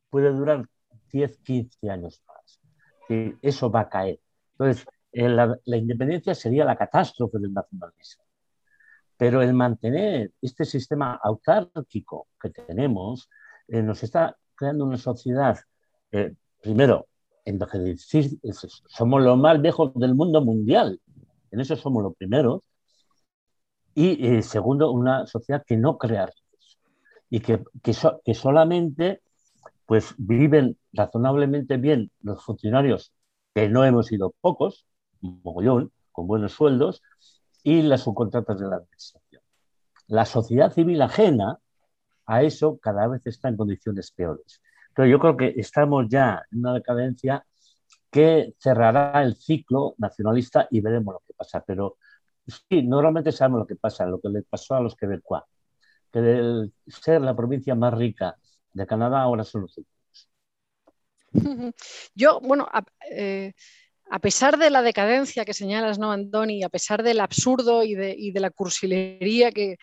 [0.09, 0.65] puede durar
[1.11, 2.21] 10, 15 años
[3.09, 4.19] que eso va a caer.
[4.51, 8.23] Entonces, eh, la, independencia sería la catástrofe del nacionalismo.
[9.17, 13.27] Pero el mantener este sistema autárquico que tenemos
[13.67, 15.57] eh, nos está creando una sociedad,
[16.11, 17.07] eh, primero,
[17.45, 21.01] en lo que somos los más viejos del mundo mundial,
[21.49, 22.61] en eso somos los primeros,
[23.95, 26.77] y segundo, una sociedad que no crea riqueza
[27.29, 29.21] y que, que, que solamente
[29.85, 33.11] pues viven razonablemente bien los funcionarios,
[33.55, 34.85] que no hemos sido pocos,
[35.21, 37.01] mogollón, con buenos sueldos,
[37.63, 39.41] y las subcontratas de la administración.
[40.07, 41.59] La sociedad civil ajena
[42.25, 44.61] a eso cada vez está en condiciones peores.
[44.95, 47.45] Pero yo creo que estamos ya en una decadencia
[48.11, 51.63] que cerrará el ciclo nacionalista y veremos lo que pasa.
[51.65, 51.97] Pero
[52.49, 55.43] sí, normalmente sabemos lo que pasa, lo que le pasó a los quebecois,
[56.11, 58.35] que de ser la provincia más rica
[58.73, 59.99] de Canadá ahora son los últimos.
[62.15, 63.53] Yo, bueno, a, eh,
[64.09, 66.63] a, pesar de la decadencia que señalas, ¿no, Andoni?
[66.63, 69.77] A pesar del absurdo y de, la cursilería que,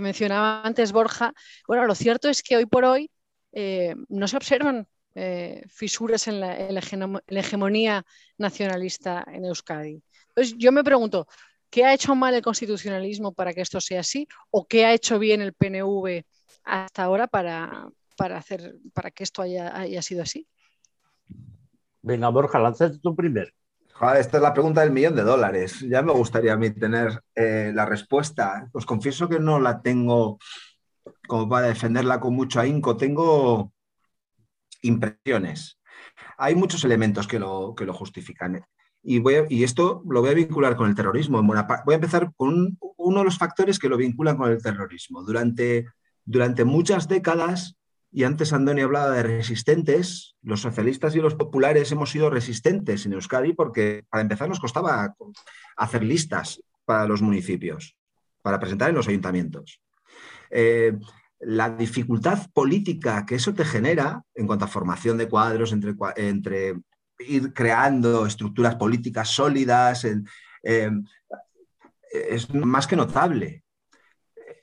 [0.00, 1.32] mencionaba antes Borja,
[1.66, 3.10] bueno, lo cierto es que hoy por hoy
[3.52, 8.04] eh, no se observan eh, fisuras en la, en la, hegemonía
[8.38, 10.02] nacionalista en Euskadi.
[10.28, 11.26] Entonces, yo me pregunto,
[11.70, 14.28] ¿qué ha hecho mal el constitucionalismo para que esto sea así?
[14.50, 16.24] ¿O qué ha hecho bien el PNV
[16.64, 20.46] hasta ahora para, para, hacer, para que esto haya, haya sido así?
[22.02, 23.50] Venga, Borja, lánzate tú primero.
[24.16, 25.80] esta es la pregunta del millón de dólares.
[25.80, 28.68] Ya me gustaría a mí tener eh, la respuesta.
[28.72, 30.38] Os confieso que no la tengo
[31.26, 32.96] como para defenderla con mucho ahínco.
[32.96, 33.72] Tengo
[34.82, 35.78] impresiones.
[36.38, 38.64] Hay muchos elementos que lo, que lo justifican.
[39.02, 41.42] Y, esto lo voy a vincular con el terrorismo.
[41.42, 45.22] voy a empezar con uno de los factores que lo vinculan con el terrorismo.
[45.22, 45.86] Durante,
[46.24, 47.76] durante muchas décadas
[48.12, 50.36] y antes Andoni hablaba de resistentes.
[50.42, 55.14] Los socialistas y los populares hemos sido resistentes en Euskadi porque, para empezar, nos costaba
[55.76, 57.96] hacer listas para los municipios,
[58.42, 59.80] para presentar en los ayuntamientos.
[60.50, 60.98] Eh,
[61.38, 66.80] la dificultad política que eso te genera en cuanto a formación de cuadros, entre, entre
[67.26, 70.90] ir creando estructuras políticas sólidas, eh,
[72.12, 73.64] es más que notable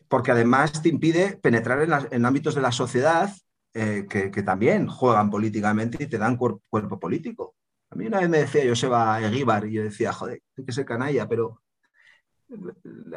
[0.08, 3.30] porque además te impide penetrar en, ámbitos de la sociedad
[3.74, 7.55] eh, que, también juegan políticamente y te dan cuerpo político.
[7.89, 10.86] A mí una vez me decía Joseba Eguíbar y yo decía, joder, hay que ser
[10.86, 11.62] canalla, pero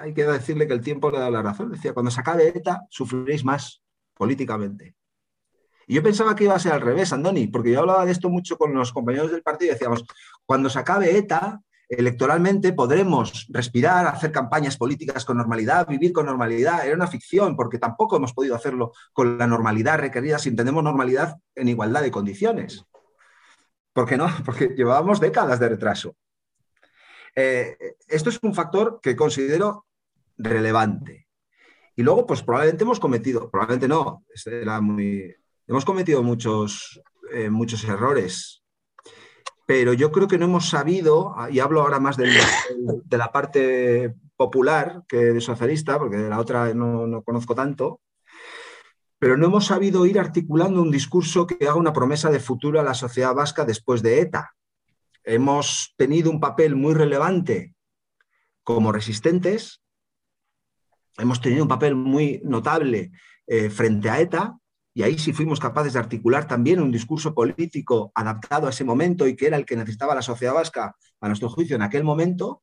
[0.01, 1.71] hay que decirle que el tiempo le da la razón.
[1.71, 3.83] Decía, cuando se acabe ETA, sufriréis más
[4.15, 4.97] políticamente.
[5.91, 8.31] Y yo pensaba que iba a ser al revés, Andoni, porque yo hablaba de esto
[8.31, 10.05] mucho con los compañeros del partido y decíamos,
[10.47, 16.87] cuando se acabe ETA, electoralmente podremos respirar, hacer campañas políticas con normalidad, vivir con normalidad.
[16.87, 21.39] Era una ficción porque tampoco hemos podido hacerlo con la normalidad requerida si entendemos normalidad
[21.57, 22.85] en igualdad de condiciones.
[23.93, 24.29] ¿Por qué no?
[24.47, 26.15] Porque llevábamos décadas de retraso.
[27.35, 27.77] Eh,
[28.07, 29.87] esto es un factor que considero
[30.39, 31.27] relevante.
[31.97, 35.35] Y luego, pues probablemente hemos cometido, probablemente no, era muy,
[35.71, 37.01] hemos cometido muchos,
[37.33, 38.61] eh, muchos errores
[39.71, 42.27] pero yo creo que no hemos sabido, y hablo ahora más de
[43.17, 48.01] la parte popular que de socialista, porque de la otra no, conozco tanto,
[49.21, 52.83] pero no hemos sabido ir articulando un discurso que haga una promesa de futuro a
[52.83, 54.57] la sociedad vasca después de ETA.
[55.23, 57.77] Hemos tenido un papel muy relevante
[58.65, 59.81] como resistentes,
[61.17, 63.13] hemos tenido un papel muy notable
[63.47, 64.59] eh, frente a ETA,
[64.93, 69.27] y ahí sí fuimos capaces de articular también un discurso político adaptado a ese momento
[69.27, 72.63] y que era el que necesitaba la sociedad vasca, a nuestro juicio, en aquel momento,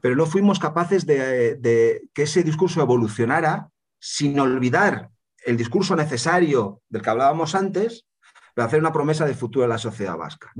[0.00, 5.10] pero no fuimos capaces de, que ese discurso evolucionara sin olvidar
[5.44, 8.06] el discurso necesario del que hablábamos antes,
[8.54, 10.52] de hacer una promesa de futuro a la sociedad vasca.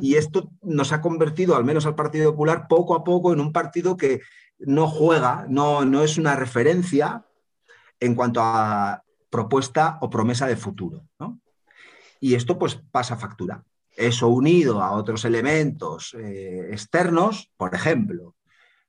[0.00, 3.52] Y esto nos ha convertido, al menos al Partido Popular, poco a poco en un
[3.52, 4.20] partido que
[4.58, 7.24] no juega, no, no es una referencia
[8.00, 9.01] en cuanto a
[9.32, 11.08] propuesta o promesa de futuro.
[12.20, 13.64] Y esto pues pasa factura.
[13.96, 18.36] Eso unido a otros elementos eh, externos, por ejemplo,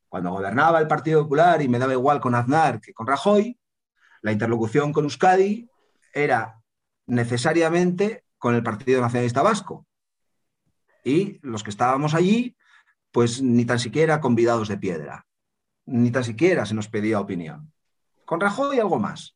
[0.10, 3.58] cuando gobernaba el Partido Popular y me daba igual con Aznar que con Rajoy,
[4.22, 5.70] la interlocución con Euskadi
[6.14, 6.62] era
[7.08, 9.88] necesariamente con el Partido Nacionalista Vasco.
[11.06, 12.56] Y los que estábamos allí,
[13.12, 15.26] pues ni tan siquiera convidados de piedra,
[15.86, 17.72] ni tan siquiera se nos pedía opinión.
[18.26, 19.36] Con Rajoy algo más,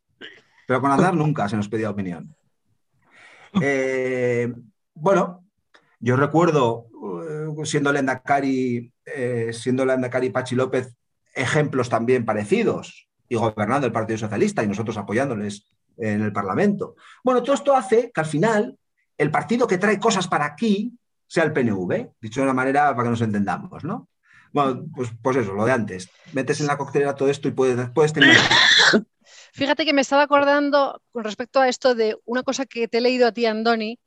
[0.68, 2.36] pero con Aznar nunca se nos pedía opinión.
[3.60, 4.54] Eh,
[4.94, 5.46] bueno,
[6.00, 6.88] yo recuerdo,
[7.28, 10.96] eh, siendo el Endacari, eh, siendo el Endacari Pachi López,
[11.34, 16.96] ejemplos también parecidos, y gobernando el Partido Socialista y nosotros apoyándoles en el Parlamento.
[17.24, 18.78] Bueno, todo esto hace que al final
[19.18, 20.94] el partido que trae cosas para aquí
[21.26, 24.08] sea el PNV, dicho de una manera para que nos entendamos, ¿no?
[24.54, 26.10] Bueno, pues, pues eso, lo de antes.
[26.34, 28.36] Metes en la coctelera todo esto y puedes, puedes tener...
[29.58, 33.02] Fíjate que me estaba acordando con respecto a esto de una cosa que te he
[33.02, 34.00] leído a ti, Andoni,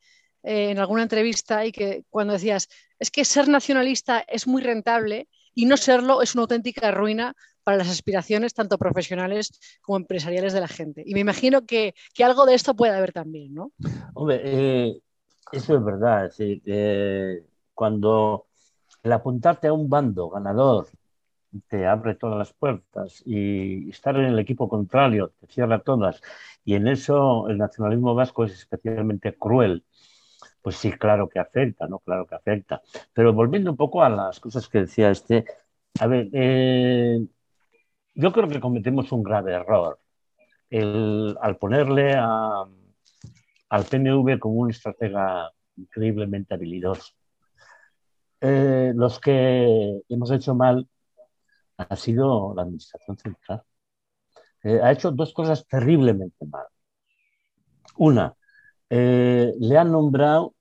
[0.45, 2.69] eh, en alguna entrevista y que cuando decías,
[3.01, 7.35] es que ser nacionalista es muy rentable y no serlo es una auténtica ruina
[7.65, 9.51] para las aspiraciones tanto profesionales
[9.83, 11.03] como empresariales de la gente.
[11.05, 13.73] Y me imagino que, algo de esto puede haber también, ¿no?
[14.15, 15.01] Hombre, eh,
[15.51, 16.31] eso es verdad.
[17.75, 18.47] cuando
[19.03, 20.87] el apuntarte a un bando ganador
[21.69, 26.21] te abre todas las puertas y estar en el equipo contrario te cierra todas.
[26.65, 29.85] Y en eso el nacionalismo vasco es especialmente cruel.
[30.63, 32.01] Pues sí, claro que afecta, ¿no?
[32.01, 32.83] Claro que afecta.
[33.13, 35.45] Pero volviendo un poco a las cosas que decía este,
[36.01, 37.27] a ver, eh,
[38.15, 39.99] yo creo que cometemos un grave error
[40.71, 47.13] al ponerle al PNV como un estratega increíblemente habilidoso.
[48.41, 50.89] Eh, los que hemos hecho mal
[51.89, 53.63] ha sido la Administración Central.
[54.63, 56.67] Eh, ha hecho dos cosas terriblemente mal.
[57.97, 58.35] Una,
[58.89, 60.55] eh, le han nombrado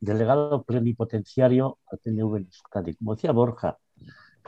[0.00, 2.94] delegado plenipotenciario al PNV en Euskadi.
[2.96, 3.78] Como decía Borja,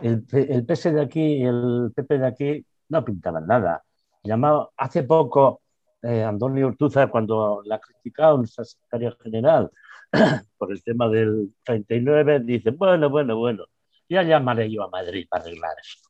[0.03, 3.83] el, el PS de aquí y el PP de aquí no pintaban nada.
[4.23, 5.63] Llamado hace poco
[6.03, 9.71] eh, Antonio Ortuza, cuando la ha criticado nuestra secretaria general
[10.59, 13.65] por el tema del 39, dice, bueno, bueno, bueno,
[14.09, 16.09] ya llamaré yo a Madrid para arreglar esto.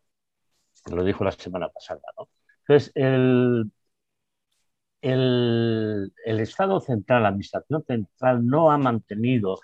[0.94, 2.28] Lo dijo la semana pasada, ¿no?
[2.60, 3.70] Entonces, el,
[5.02, 9.60] el, Estado central, la Administración central, no ha mantenido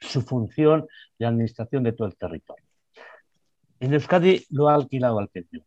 [0.00, 0.86] su función
[1.18, 2.64] de administración de todo el territorio.
[3.80, 5.64] En Euskadi lo ha alquilado al PNV.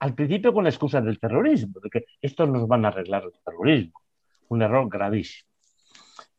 [0.00, 3.32] Al principio con la excusa del terrorismo, de que estos nos van a arreglar el
[3.44, 4.00] terrorismo.
[4.48, 5.48] Un error gravísimo.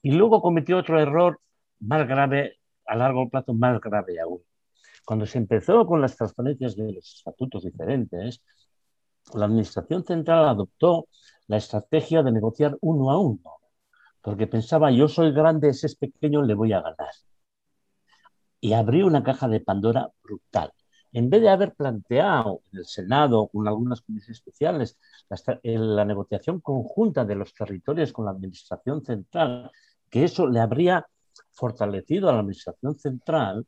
[0.02, 1.40] Y luego cometió otro error
[1.80, 4.42] más grave a largo plazo más grave aún.
[5.06, 8.42] Cuando se empezó con las transferencias de los estatutos diferentes,
[9.34, 11.08] la Administración Central adoptó
[11.48, 13.58] la estrategia de negociar uno a uno,
[14.22, 17.12] porque pensaba, yo soy grande, ese es pequeño, le voy a ganar.
[18.60, 20.72] Y abrió una caja de Pandora brutal.
[21.12, 24.98] En vez de haber planteado en el Senado, con algunas comisiones especiales,
[25.30, 29.72] la, la negociación conjunta de los territorios con la Administración Central,
[30.10, 31.08] que eso le habría
[31.52, 33.66] fortalecido a la administración central,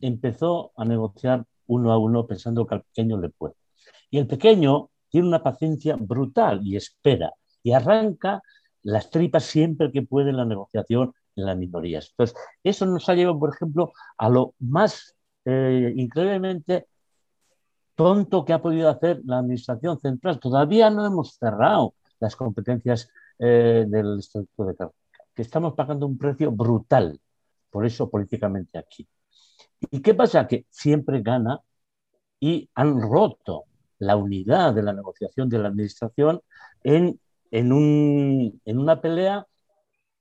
[0.00, 3.54] empezó a negociar uno a uno pensando que al pequeño le puede.
[4.10, 7.32] Y el pequeño tiene una paciencia brutal y espera
[7.62, 8.42] y arranca
[8.82, 12.10] las tripas siempre que puede en la negociación en las minorías.
[12.10, 16.86] Entonces, eso nos ha llevado, por ejemplo, a lo más eh, increíblemente
[17.94, 20.38] tonto que ha podido hacer la Administración Central.
[20.40, 25.03] Todavía no hemos cerrado las competencias eh, del Estatuto de Carlos
[25.34, 27.20] que estamos pagando un precio brutal
[27.70, 29.08] por eso políticamente aquí.
[29.90, 30.46] ¿Y qué pasa?
[30.46, 31.60] Que siempre gana
[32.38, 33.64] y han roto
[33.98, 36.40] la unidad de la negociación de la administración
[36.84, 37.18] en,
[37.50, 39.46] en, un, en una pelea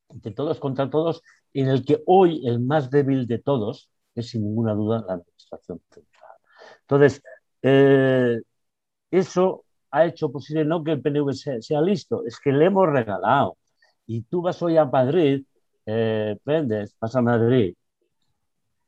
[0.09, 1.22] de todos contra todos,
[1.53, 5.80] en el que hoy el más débil de todos es sin ninguna duda la administración
[5.91, 6.32] central.
[6.82, 7.22] Entonces,
[7.61, 8.41] eh,
[9.11, 12.89] eso ha hecho posible no que el PNV sea, sea, listo, es que le hemos
[12.89, 13.57] regalado
[14.08, 15.43] y tú vas hoy a Madrid,
[15.86, 17.76] eh, prendes, vas a Madrid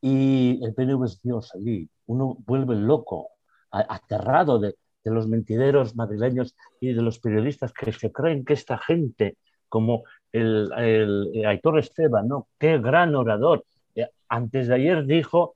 [0.08, 1.90] y el PNV es Dios allí.
[2.06, 3.30] Uno vuelve loco,
[3.72, 9.38] aterrado de, los mentideros madrileños y de los periodistas que se creen que esta gente,
[9.68, 12.48] como el, el, Aitor Esteban, ¿no?
[12.60, 15.56] qué gran orador, eh, antes de ayer dijo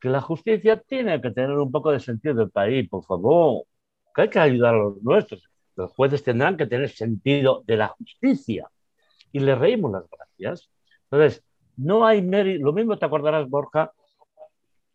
[0.00, 3.64] que la justicia tiene que tener un poco de sentido del país, por favor,
[4.14, 5.48] que hay que ayudar a los nuestros.
[5.76, 8.68] Los jueces tendrán que tener sentido de la justicia.
[9.32, 10.70] Y le reímos las gracias.
[11.10, 11.44] Entonces,
[11.76, 12.64] no hay mérito.
[12.64, 13.92] Lo mismo te acordarás, Borja,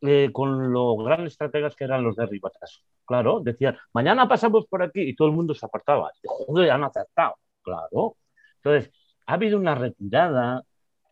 [0.01, 2.83] eh, con los grandes estrategas que eran los de Ribatas.
[3.05, 6.11] Claro, decían, mañana pasamos por aquí y todo el mundo se apartaba.
[6.25, 7.35] Joder, han acertado.
[7.61, 8.17] Claro.
[8.57, 8.91] Entonces,
[9.25, 10.63] ha habido una retirada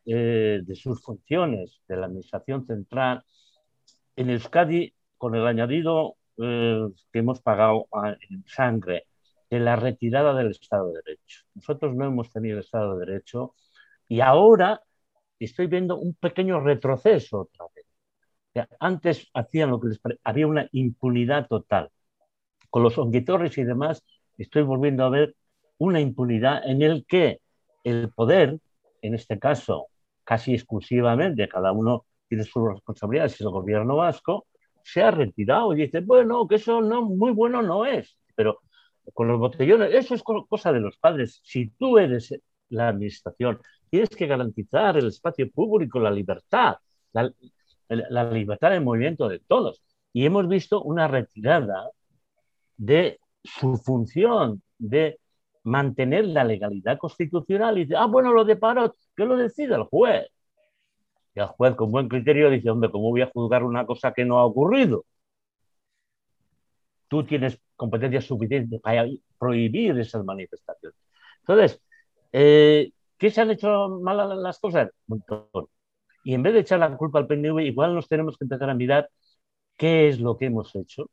[0.06, 3.24] eh, de sus funciones de la Administración Central
[4.16, 7.88] en Euskadi con el añadido eh, que hemos pagado
[8.30, 9.06] en sangre
[9.52, 11.42] de la retirada del Estado de Derecho.
[11.54, 13.54] Nosotros no hemos tenido Estado de Derecho
[14.08, 14.82] y ahora
[15.40, 18.66] estoy viendo un pequeño retroceso otra vez.
[18.80, 21.90] antes hacían lo que les había una impunidad total.
[22.70, 24.04] Con los onguitorres y demás,
[24.38, 25.36] estoy volviendo a ver
[25.78, 27.42] una impunidad en el que
[27.84, 28.60] el poder,
[29.02, 29.88] en este caso
[30.24, 34.46] casi exclusivamente, cada uno tiene sus responsabilidades, es el gobierno vasco,
[34.84, 38.62] se ha retirado y dice, bueno, que eso no, muy bueno no es, pero
[39.14, 41.42] con los botellones, eso es cosa de los padres.
[41.44, 42.34] Si tú eres
[42.70, 46.76] la administración, tienes que garantizar el espacio público, la libertad,
[47.14, 47.32] la,
[47.90, 49.82] la libertad de movimiento de todos.
[50.14, 51.90] Y hemos visto una retirada
[52.78, 55.20] de su función de
[55.64, 59.84] mantener la legalidad constitucional y dice, ah, bueno, lo de paro, que lo decida el
[59.84, 60.28] juez.
[61.36, 64.26] Y el juez con buen criterio dice, hombre, ¿cómo voy a juzgar una cosa que
[64.26, 65.06] no ha ocurrido?
[67.12, 69.06] Tú tienes competencias suficientes para
[69.38, 70.98] prohibir esas manifestaciones.
[71.42, 71.82] Entonces,
[72.32, 74.92] eh, ¿qué se han hecho mal las cosas?
[76.24, 78.76] Y en vez de echar la culpa al PNV, igual nos tenemos que empezar a
[78.76, 79.10] mirar
[79.76, 81.10] qué es lo que hemos hecho,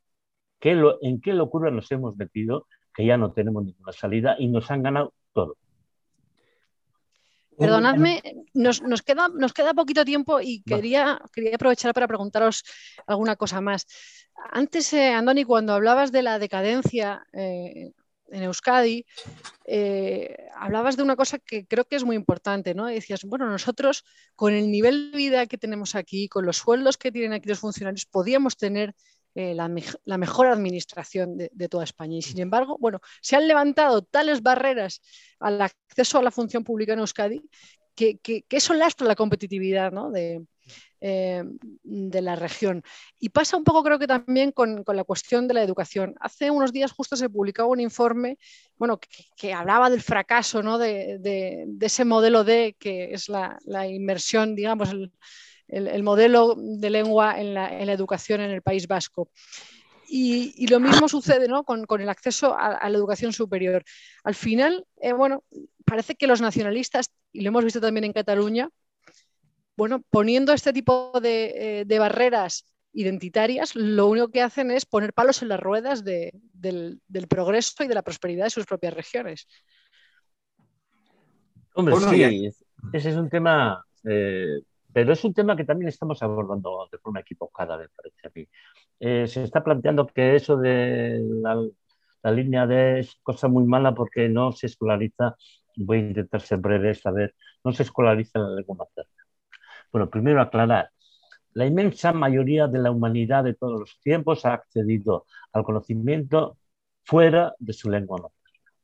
[0.61, 4.71] qué en qué locura nos hemos metido que ya no tenemos ninguna salida y nos
[4.71, 5.57] han ganado todo.
[7.59, 8.23] Perdonadme,
[8.55, 12.65] nos, queda, nos queda poquito tiempo y quería, quería aprovechar para preguntaros
[13.07, 13.87] alguna cosa más.
[14.51, 17.91] Antes, eh, Andoni, cuando hablabas de la decadencia eh,
[18.31, 19.05] en Euskadi,
[19.65, 22.87] eh, hablabas de una cosa que creo que es muy importante, ¿no?
[22.87, 24.05] Decías, bueno, nosotros
[24.37, 27.59] con el nivel de vida que tenemos aquí, con los sueldos que tienen aquí los
[27.59, 28.95] funcionarios, podíamos tener
[29.41, 29.69] eh, la,
[30.19, 32.17] mejor administración de, toda España.
[32.17, 35.01] Y sin embargo, bueno, se han levantado tales barreras
[35.39, 37.41] al acceso a la función pública en Euskadi
[37.95, 40.45] que, que, que eso lastra la competitividad de,
[41.01, 41.45] eh,
[41.85, 42.83] de, la región.
[43.21, 46.17] Y pasa un poco, creo que también con, la cuestión de la educación.
[46.19, 48.39] Hace unos días justo se publicaba un informe
[48.77, 48.99] bueno,
[49.37, 50.79] que, hablaba del fracaso ¿no?
[50.79, 55.13] de, ese modelo D, que es la, la inmersión, digamos, el,
[55.69, 59.31] el, modelo de lengua en la, educación en el País Vasco.
[60.09, 63.85] Y, lo mismo sucede con, el acceso a, la educación superior.
[64.25, 65.45] Al final, eh, bueno,
[65.85, 68.71] parece que los nacionalistas, y lo hemos visto también en Cataluña,
[69.77, 75.43] bueno, poniendo este tipo de, eh, barreras identitarias, lo único que hacen es poner palos
[75.43, 79.47] en las ruedas del, progreso y de la prosperidad de sus propias regiones.
[81.75, 82.51] Hombre, sí,
[82.93, 84.63] ese es un tema eh,
[84.93, 88.49] pero es un tema que también estamos abordando de forma equivocada, me parece a mí.
[89.01, 94.29] Eh, se está planteando que eso de la, línea D es cosa muy mala porque
[94.29, 95.37] no se escolariza,
[95.77, 97.33] voy a intentar ser breve esta vez,
[97.65, 99.11] no se escolariza la lengua materna.
[99.93, 100.91] Bueno, primero aclarar,
[101.55, 106.59] la inmensa mayoría de la humanidad de todos los tiempos ha accedido al conocimiento
[107.05, 108.39] fuera de su lengua materna.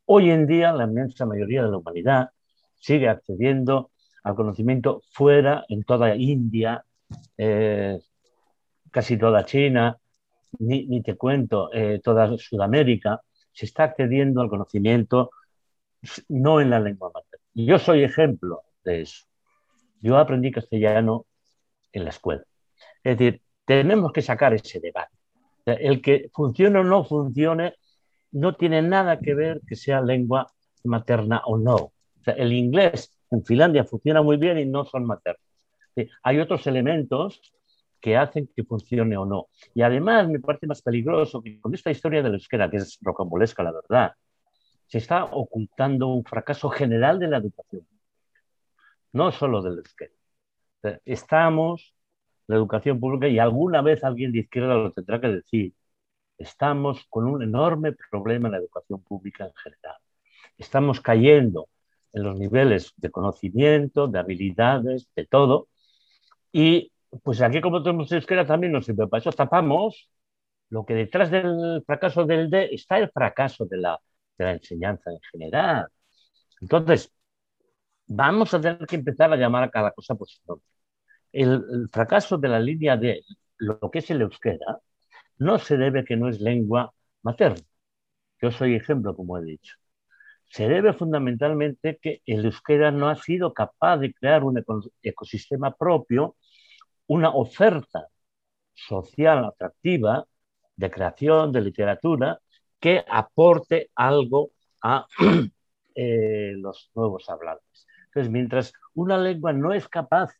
[0.06, 2.30] Hoy en día la inmensa mayoría de la humanidad
[2.76, 3.90] sigue accediendo
[4.24, 6.84] al conocimiento fuera, en toda India,
[7.36, 7.98] eh,
[8.90, 9.98] casi toda China,
[10.58, 13.20] ni, te cuento, eh, toda Sudamérica,
[13.52, 15.30] se está accediendo al conocimiento
[16.28, 17.44] no en la lengua materna.
[17.54, 19.24] Yo soy ejemplo de eso.
[20.00, 21.26] Yo aprendí castellano
[21.92, 22.44] en la escuela.
[23.02, 25.16] Es decir, tenemos que sacar ese debate.
[25.66, 27.74] El que funcione o no funcione
[28.32, 30.46] no tiene nada que ver que sea lengua
[30.84, 31.92] materna o no.
[32.26, 35.42] el inglés en Finlandia funciona muy bien y no son maternos.
[36.22, 37.40] Hay otros elementos
[38.00, 39.48] que hacen que funcione o no.
[39.74, 42.98] Y además me parece más peligroso que con esta historia de la euskera, que es
[43.00, 44.12] rocambolesca, la verdad,
[44.86, 47.86] se está ocultando un fracaso general de la educación,
[49.12, 50.12] no solo del euskera.
[51.06, 51.94] Estamos,
[52.46, 55.72] la educación pública, y alguna vez alguien de izquierda lo tendrá que decir,
[56.36, 59.96] estamos con un enorme problema en la educación pública en general.
[60.58, 61.68] Estamos cayendo
[62.14, 65.68] en los niveles de conocimiento, de habilidades, de todo.
[66.52, 66.92] Y
[67.22, 70.10] pues aquí como tenemos euskera también nos sirve para eso, tapamos
[70.70, 74.00] lo que detrás del fracaso del D está el fracaso de la,
[74.38, 75.88] de la enseñanza en general.
[76.60, 77.12] Entonces,
[78.06, 80.66] vamos a tener que empezar a llamar a cada cosa por su nombre.
[81.32, 83.22] El, fracaso de la línea de
[83.58, 84.80] lo que es el euskera
[85.38, 86.92] no se debe que no es lengua
[87.22, 87.60] materna.
[88.40, 89.76] Yo soy ejemplo, como he dicho.
[90.48, 94.62] Se debe fundamentalmente que el euskera no ha sido capaz de crear un
[95.02, 96.36] ecosistema propio,
[97.06, 98.08] una oferta
[98.74, 100.26] social atractiva
[100.76, 102.40] de creación, de literatura,
[102.80, 104.50] que aporte algo
[104.82, 105.06] a
[105.94, 107.86] eh, los nuevos hablantes.
[108.06, 110.32] Entonces, mientras una lengua no es capaz,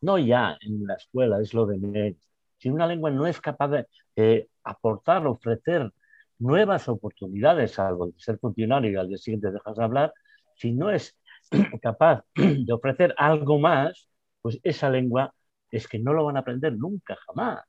[0.00, 2.18] no ya en la escuela, es lo de menos,
[2.58, 3.68] si una lengua no es capaz
[4.16, 5.92] de aportar, ofrecer
[6.38, 10.12] nuevas oportunidades, algo de ser funcionario y al día siguiente dejas de hablar,
[10.54, 11.16] si no es
[11.82, 14.08] capaz de ofrecer algo más,
[14.42, 15.34] pues esa lengua
[15.70, 17.64] es que no lo van a aprender nunca, jamás.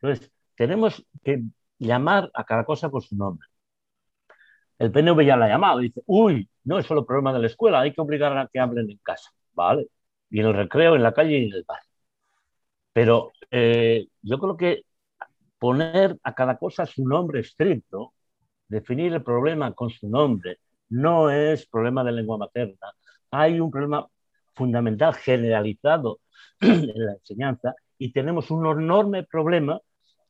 [0.00, 1.42] Entonces, tenemos que
[1.78, 3.46] llamar a cada cosa por su nombre.
[4.78, 7.80] El PNV ya la ha llamado, dice, uy, no es solo problema de la escuela,
[7.80, 9.88] hay que obligar a que hablen en casa, ¿vale?
[10.30, 11.80] Y en el recreo, en la calle y en el bar.
[12.92, 14.84] Pero eh, yo creo que
[15.58, 18.14] poner a cada cosa su nombre estricto,
[18.68, 22.92] definir el problema con su nombre, no es problema de lengua materna.
[23.30, 24.06] Hay un problema
[24.54, 26.20] fundamental generalizado
[26.60, 29.80] en la enseñanza y tenemos un enorme problema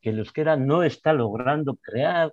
[0.01, 2.33] que el euskera no está logrando crear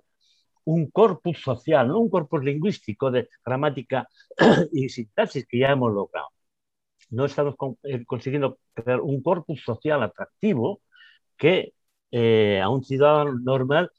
[0.64, 4.08] un corpus social, no un corpus lingüístico de gramática
[4.72, 6.28] y sintaxis que ya hemos logrado.
[7.10, 10.80] No estamos eh, consiguiendo crear un corpus social atractivo
[11.36, 11.74] que
[12.16, 13.90] eh, a un ciudadano normal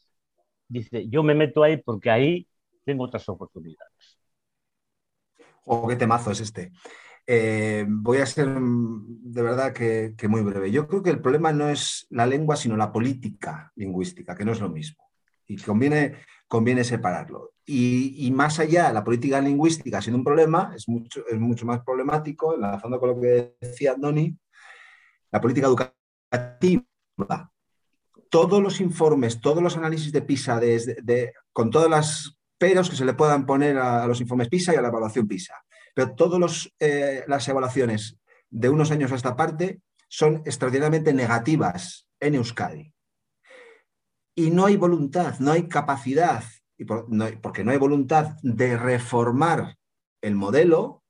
[0.68, 2.48] dice, yo me meto ahí porque ahí
[2.84, 4.20] tengo otras oportunidades.
[5.66, 6.72] O qué temazo es este.
[7.28, 10.72] Eh, voy a ser mm, de verdad que, que, muy breve.
[10.72, 14.52] Yo creo que el problema no es la lengua, sino la política lingüística, que no
[14.52, 15.04] es lo mismo.
[15.48, 16.16] Y conviene
[16.48, 17.54] conviene separarlo.
[17.66, 22.54] Y, más allá, la política lingüística siendo un problema, es mucho, es mucho más problemático,
[22.54, 24.38] enlazando con lo que decía Doni,
[25.32, 26.84] la política educativa.
[28.36, 30.60] Todos los informes, todos los análisis de PISA,
[31.54, 34.82] con todas las peros que se le puedan poner a, los informes PISA y a
[34.82, 35.54] la evaluación PISA,
[35.94, 38.18] pero todas eh, las evaluaciones
[38.50, 39.80] de unos años a esta parte
[40.10, 42.92] son extraordinariamente negativas en Euskadi.
[44.36, 46.44] Y no hay voluntad, no hay capacidad,
[47.42, 49.78] porque no hay voluntad de reformar
[50.22, 51.06] el modelo,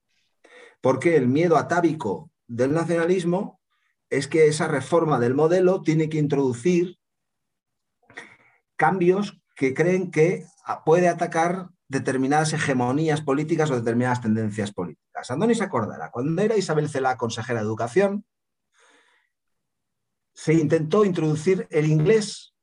[0.80, 3.60] porque el miedo atávico del nacionalismo
[4.12, 7.00] es que esa reforma del modelo tiene que introducir
[8.76, 10.46] cambios que creen que
[10.86, 15.30] puede atacar determinadas hegemonías políticas o determinadas tendencias políticas.
[15.32, 18.26] Andoni se acordará, cuando era Isabel Cela consejera de Educación,
[20.34, 22.54] se intentó introducir el inglés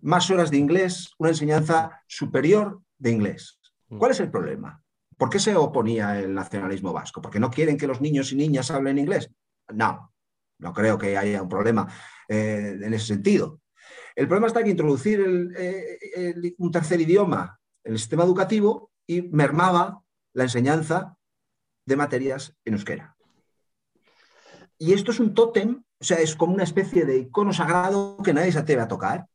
[0.00, 3.58] más horas de inglés, una enseñanza superior de inglés.
[3.88, 3.98] Mm.
[3.98, 4.82] ¿Cuál es el problema?
[5.16, 7.20] ¿Por qué se oponía el nacionalismo vasco?
[7.20, 9.30] ¿Porque no quieren que los niños y niñas hablen inglés?
[9.74, 10.12] No,
[10.58, 11.92] no creo que haya un problema
[12.28, 13.60] eh, en ese sentido.
[14.18, 20.02] El problema está en introducir eh, un tercer idioma en el sistema educativo y mermaba
[20.32, 21.16] la enseñanza
[21.86, 23.16] de materias en euskera.
[24.76, 28.34] Y esto es un tótem, o sea, es como una especie de icono sagrado que
[28.34, 29.28] nadie se atreve a tocar.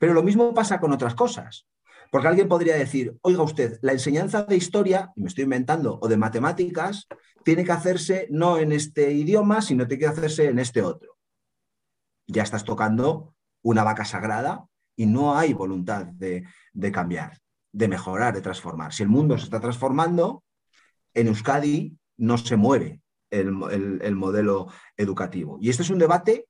[0.00, 1.68] Pero lo mismo pasa con otras cosas.
[2.10, 6.16] Porque alguien podría decir, oiga usted, la enseñanza de historia, me estoy inventando, o de
[6.16, 7.06] matemáticas,
[7.44, 11.18] tiene que hacerse no en este idioma, sino tiene que hacerse en este otro.
[12.26, 13.33] Ya estás tocando
[13.64, 16.44] una vaca sagrada y no hay voluntad de,
[16.92, 17.38] cambiar,
[17.72, 18.92] de mejorar, de transformar.
[18.92, 20.44] Si el mundo se está transformando,
[21.12, 23.00] en Euskadi no se mueve
[23.30, 25.58] el modelo educativo.
[25.60, 26.46] Y este es un debate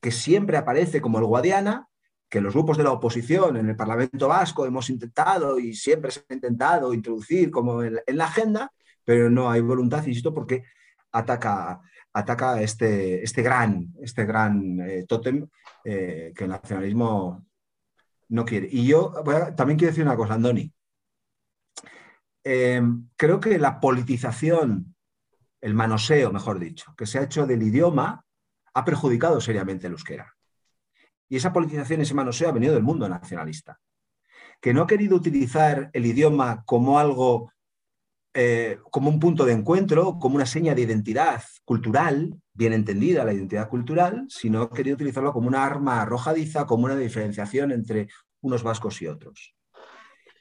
[0.00, 1.88] que siempre aparece como el Guadiana,
[2.28, 6.20] que los grupos de la oposición en el Parlamento Vasco hemos intentado y siempre se
[6.28, 8.72] ha intentado introducir como en, la agenda,
[9.04, 10.64] pero no hay voluntad, insisto, porque
[11.12, 11.80] ataca,
[12.14, 15.46] ataca este, este gran, este gran eh, tótem
[15.84, 17.44] eh, que el nacionalismo
[18.28, 18.68] no quiere.
[18.70, 19.12] Y yo
[19.56, 20.72] también quiero decir una cosa, Andoni.
[22.44, 22.82] Eh,
[23.16, 24.94] creo que la politización,
[25.60, 28.24] el manoseo, mejor dicho, que se ha hecho del idioma,
[28.74, 30.34] ha perjudicado seriamente el euskera.
[31.28, 33.80] Y esa politización, ese manoseo ha venido del mundo nacionalista,
[34.60, 37.50] que no ha querido utilizar el idioma como algo,
[38.34, 43.32] eh, como un punto de encuentro, como una seña de identidad cultural, bien entendida la
[43.32, 48.08] identidad cultural, sino querido utilizarlo como una arma arrojadiza, como una diferenciación entre
[48.40, 49.54] unos vascos y otros.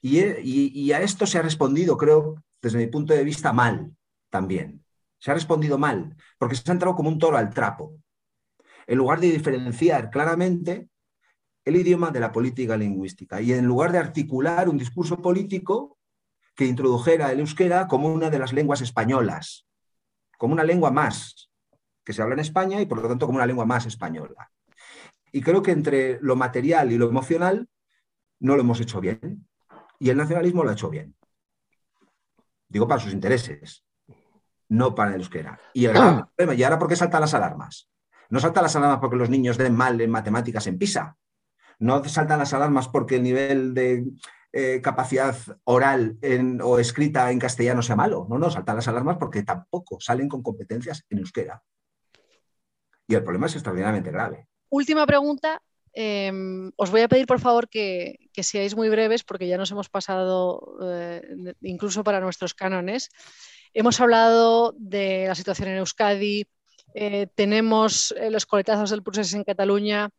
[0.01, 3.95] Y, y a esto se ha respondido, creo, desde mi punto de vista, mal
[4.29, 4.83] también.
[5.19, 7.95] Se ha respondido mal, porque se ha entrado como un toro al trapo.
[8.87, 10.89] en lugar de diferenciar claramente
[11.65, 15.92] el idioma de la política lingüística y en lugar de articular un discurso político
[16.55, 19.65] que introdujera el euskera como una de las lenguas españolas,
[20.37, 21.49] como una lengua más
[22.03, 24.51] que se habla en España y por lo tanto como una lengua más española.
[25.31, 27.67] Y creo que entre lo material y lo emocional
[28.39, 29.47] no lo hemos hecho bien
[29.99, 31.15] y el nacionalismo lo ha hecho bien.
[32.67, 33.85] Digo para sus intereses,
[34.69, 35.59] no para el euskera.
[35.73, 35.93] Y, el
[36.35, 37.89] problema, ¿y ahora por qué saltan las alarmas?
[38.29, 41.15] No saltan las alarmas porque los niños den mal en matemáticas en PISA.
[41.79, 44.05] No saltan las alarmas porque el nivel de
[44.55, 46.19] eh, capacidad oral
[46.61, 48.27] o escrita en castellano sea malo.
[48.29, 51.63] No, no, saltan las alarmas porque tampoco salen con competencias en euskera.
[53.07, 54.47] Y el problema es extraordinariamente grave.
[54.69, 55.59] Última pregunta.
[55.91, 59.89] Em, os voy a pedir, por favor, que, seáis muy breves porque ya nos hemos
[59.89, 63.09] pasado eh, incluso para nuestros cánones.
[63.73, 66.45] Hemos hablado de la situación en Euskadi,
[66.93, 70.11] eh, tenemos los coletazos del proceso en Cataluña,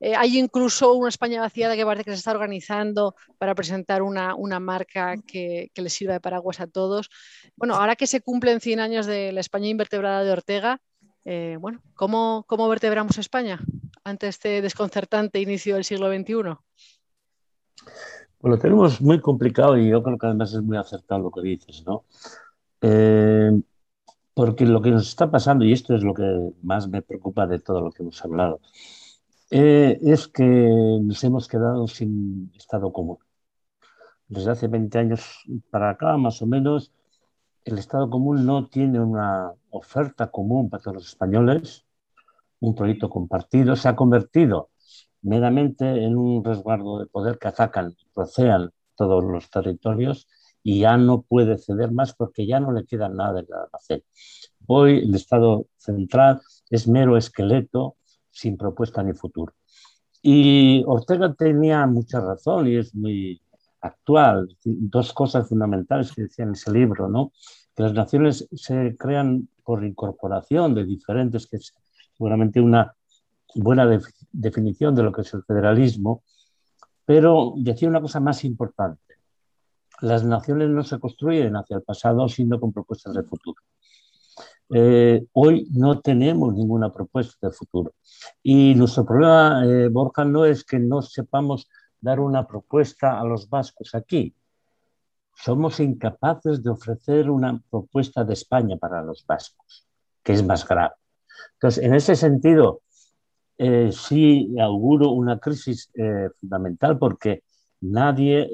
[0.00, 4.34] eh, hay incluso una España vaciada que parece que se está organizando para presentar una,
[4.58, 7.10] marca que, le sirva de paraguas a todos.
[7.54, 10.80] Bueno, ahora que se cumplen 100 años de la España invertebrada de Ortega,
[11.26, 13.60] eh, bueno, ¿cómo, vertebramos España
[14.02, 16.56] ante este desconcertante inicio del siglo XXI?
[18.42, 21.84] Lo tenemos muy complicado y yo creo que además es muy acertado lo que dices,
[21.86, 22.04] ¿no?
[22.80, 23.50] Eh,
[24.32, 27.58] porque lo que nos está pasando, y esto es lo que más me preocupa de
[27.58, 28.60] todo lo que hemos hablado,
[29.50, 33.18] eh, es que nos hemos quedado sin Estado común.
[34.28, 36.92] Desde hace 20 años para acá, más o menos,
[37.64, 41.84] el Estado común no tiene una oferta común para todos los españoles,
[42.60, 44.70] un proyecto compartido, se ha convertido
[45.22, 50.28] meramente en un resguardo de poder que atacan, procean todos los territorios
[50.62, 54.04] y ya no puede ceder más porque ya no le queda nada de hacer.
[54.66, 56.40] Hoy el Estado central
[56.70, 57.96] es mero esqueleto
[58.30, 59.54] sin propuesta ni futuro.
[60.22, 63.40] Y Ortega tenía mucha razón y es muy
[63.80, 64.48] actual.
[64.64, 67.32] Dos cosas fundamentales que decía en ese libro, ¿no?
[67.74, 71.74] Que las naciones se crean por incorporación de diferentes, que es
[72.12, 72.94] seguramente una
[73.54, 73.88] buena
[74.32, 76.22] definición de lo que es el federalismo,
[77.04, 79.14] pero decía una cosa más importante.
[80.02, 83.60] Las naciones no se construyen hacia el pasado, sino con propuestas de futuro.
[84.72, 87.92] Eh, hoy no tenemos ninguna propuesta de futuro.
[88.42, 91.68] Y nuestro problema, eh, Borja, no es que no sepamos
[92.00, 94.32] dar una propuesta a los vascos aquí.
[95.34, 99.86] Somos incapaces de ofrecer una propuesta de España para los vascos,
[100.22, 100.94] que es más grave.
[101.54, 102.82] Entonces, en ese sentido,
[103.58, 105.90] eh, sí auguro una crisis
[106.40, 107.42] fundamental porque
[107.80, 108.48] nadie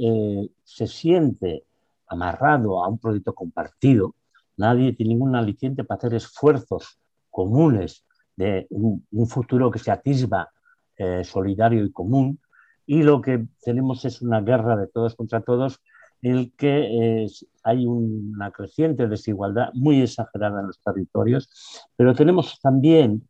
[0.64, 1.64] se siente
[2.08, 4.14] amarrado a un proyecto compartido
[4.56, 6.98] Nadie tiene ningún aliciente para hacer esfuerzos
[7.30, 8.04] comunes
[8.36, 10.50] de un, futuro que se atisba
[10.96, 12.40] eh, solidario y común.
[12.86, 15.80] Y lo que tenemos es una guerra de todos contra todos
[16.22, 17.26] en el que
[17.62, 21.50] hay una creciente desigualdad muy exagerada en los territorios,
[21.96, 23.28] pero tenemos también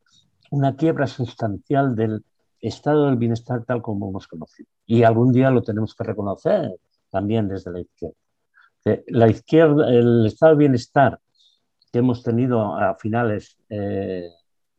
[0.51, 2.25] una quiebra sustancial del
[2.61, 4.69] estado del bienestar tal como hemos conocido.
[4.87, 6.73] Y algún día lo tenemos que reconocer
[7.11, 8.17] también desde la izquierda
[9.09, 11.21] la izquierda, el estado de bienestar
[11.93, 14.29] que hemos tenido a finales eh,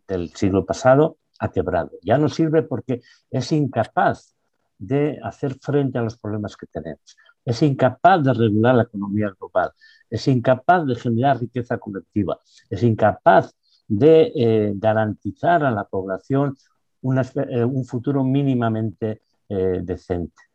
[0.08, 1.92] del siglo pasado ha quebrado.
[2.02, 4.36] Ya no sirve porque es incapaz
[4.78, 7.18] de hacer frente a los problemas que tenemos.
[7.44, 9.72] Es incapaz de regular la economía global.
[10.10, 12.40] Es incapaz de generar riqueza colectiva.
[12.70, 13.56] Es incapaz
[13.88, 16.56] de eh, garantizar a la población
[17.02, 20.47] eh, un futuro mínimamente decente.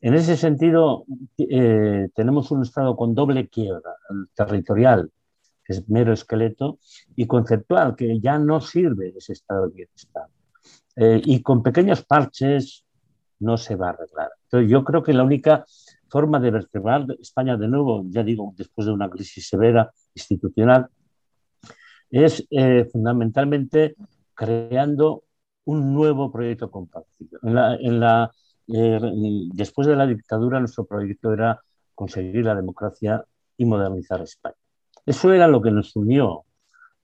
[0.00, 1.04] En ese sentido,
[1.38, 3.96] eh, tenemos un Estado con doble quiebra,
[4.34, 5.10] territorial,
[5.64, 6.78] que es mero esqueleto,
[7.16, 10.26] y conceptual, que ya no sirve ese estado de bienestar.
[10.96, 12.84] Eh, y con pequeños parches
[13.40, 14.30] no se va a arreglar.
[14.44, 15.64] Entonces, yo creo que la única
[16.08, 20.88] forma de vertebrar España de nuevo, ya digo, después de una crisis severa institucional,
[22.10, 23.96] es eh, fundamentalmente
[24.34, 25.24] creando
[25.64, 27.40] un nuevo proyecto compartido.
[27.42, 28.30] en la
[28.68, 29.00] eh,
[29.52, 31.60] después de la dictadura, nuestro proyecto era
[31.94, 33.24] conseguir la democracia
[33.56, 34.54] y modernizar España.
[35.04, 36.44] Eso era lo que nos unió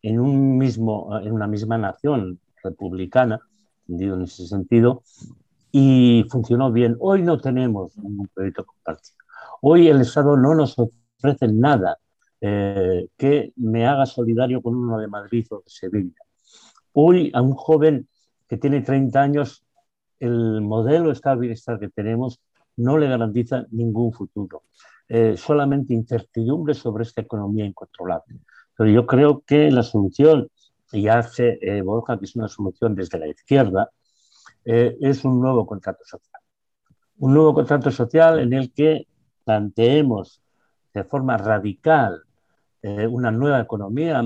[0.02, 3.40] en, un mismo, en una misma nación republicana,
[3.88, 5.02] entendido en ese sentido,
[5.72, 6.96] y funcionó bien.
[7.00, 9.16] Hoy no tenemos ningún proyecto compartido.
[9.62, 11.98] Hoy el Estado no nos ofrece nada
[12.40, 16.20] eh, que me haga solidario con uno de Madrid o de Sevilla.
[16.92, 18.06] Hoy a un joven
[18.46, 19.63] que tiene 30 años
[20.24, 22.40] el modelo bienestar que tenemos
[22.76, 24.62] no le garantiza ningún futuro,
[25.08, 28.40] eh, solamente incertidumbre sobre esta economía incontrolable.
[28.76, 30.48] Pero yo creo que la solución
[30.92, 33.90] y hace eh, Borja, que es una solución desde la izquierda,
[34.64, 36.40] eh, es un nuevo contrato social.
[37.18, 39.06] Un nuevo contrato social en el que
[39.44, 40.40] planteemos
[40.92, 42.22] de forma radical
[42.82, 44.22] eh, una nueva economía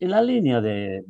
[0.00, 1.04] en la línea de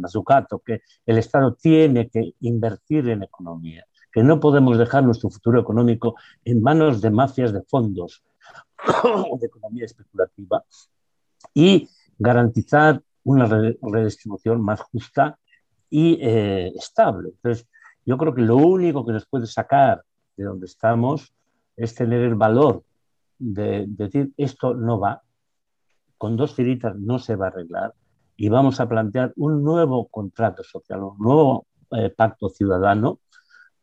[0.00, 5.60] Mazzucato, que el Estado tiene que invertir en economía, que no podemos dejar nuestro futuro
[5.60, 8.22] económico en manos de mafias de fondos
[9.04, 10.64] o de economía especulativa
[11.54, 11.88] y
[12.18, 15.38] garantizar una redistribución más justa
[15.88, 17.30] y eh, estable.
[17.30, 17.68] Entonces,
[18.04, 20.02] yo creo que lo único que nos puede sacar
[20.36, 21.34] de donde estamos
[21.76, 22.84] es tener el valor
[23.38, 25.22] de, decir esto no va,
[26.18, 27.94] con dos tiritas no se va a arreglar
[28.40, 33.20] y vamos a plantear un nuevo contrato social, un nuevo eh, pacto ciudadano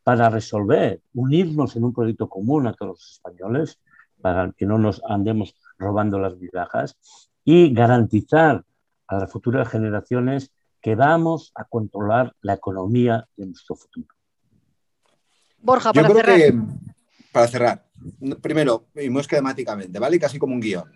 [0.01, 3.79] para resolver, unirnos en un proyecto común a todos los españoles,
[4.19, 6.97] para que no nos andemos robando las migajas
[7.43, 8.63] y garantizar
[9.05, 10.51] a las futuras generaciones
[10.81, 14.07] que vamos a controlar la economía de nuestro futuro.
[15.59, 16.39] Borja, para cerrar.
[17.31, 17.85] para cerrar,
[18.41, 20.19] primero, y muy esquemáticamente, ¿vale?
[20.19, 20.91] Casi como un guion.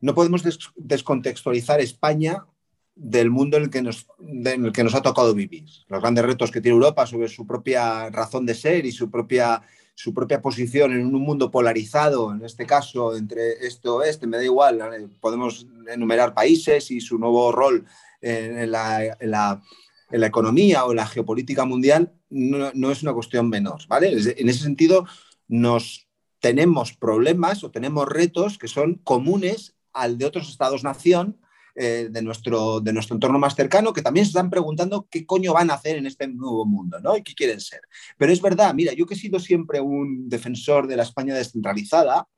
[0.00, 0.42] No podemos
[0.76, 2.46] descontextualizar España
[2.94, 5.64] del mundo en el, que nos, en el que nos ha tocado vivir.
[5.88, 9.62] Los grandes retos que tiene Europa sobre su propia razón de ser y su propia
[9.94, 14.44] su propia posición en un mundo polarizado, en este caso entre este oeste, me da
[14.44, 14.80] igual,
[15.20, 17.84] podemos enumerar países y su nuevo rol
[18.20, 19.62] en, la,
[20.10, 24.12] economía o en la geopolítica mundial, no, es una cuestión menor, ¿vale?
[24.12, 25.06] En ese sentido,
[25.46, 26.08] nos
[26.40, 31.38] tenemos problemas o tenemos retos que son comunes al de otros estados-nación
[31.74, 35.54] eh, de, nuestro, de nuestro entorno más cercano que también se están preguntando qué coño
[35.54, 37.16] van a hacer en este nuevo mundo, ¿no?
[37.16, 37.80] Y qué quieren ser.
[38.18, 42.28] Pero es verdad, mira, yo que he sido siempre un defensor de la España descentralizada,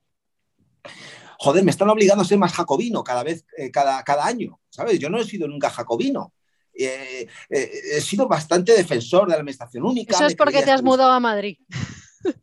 [1.38, 5.00] joder, me están obligando a ser más jacobino cada vez, eh, cada, cada año, ¿sabes?
[5.00, 6.32] Yo no he sido nunca jacobino.
[6.72, 10.14] Eh, he sido bastante defensor de la administración única.
[10.14, 11.58] Eso es porque te has mudado a Madrid.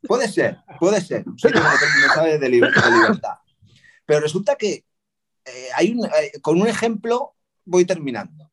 [0.07, 1.25] Puede ser, puede ser.
[2.13, 2.91] Sabe de libertad.
[4.05, 4.85] Pero resulta que
[5.45, 7.35] eh, eh, con un ejemplo
[7.65, 8.51] voy terminando.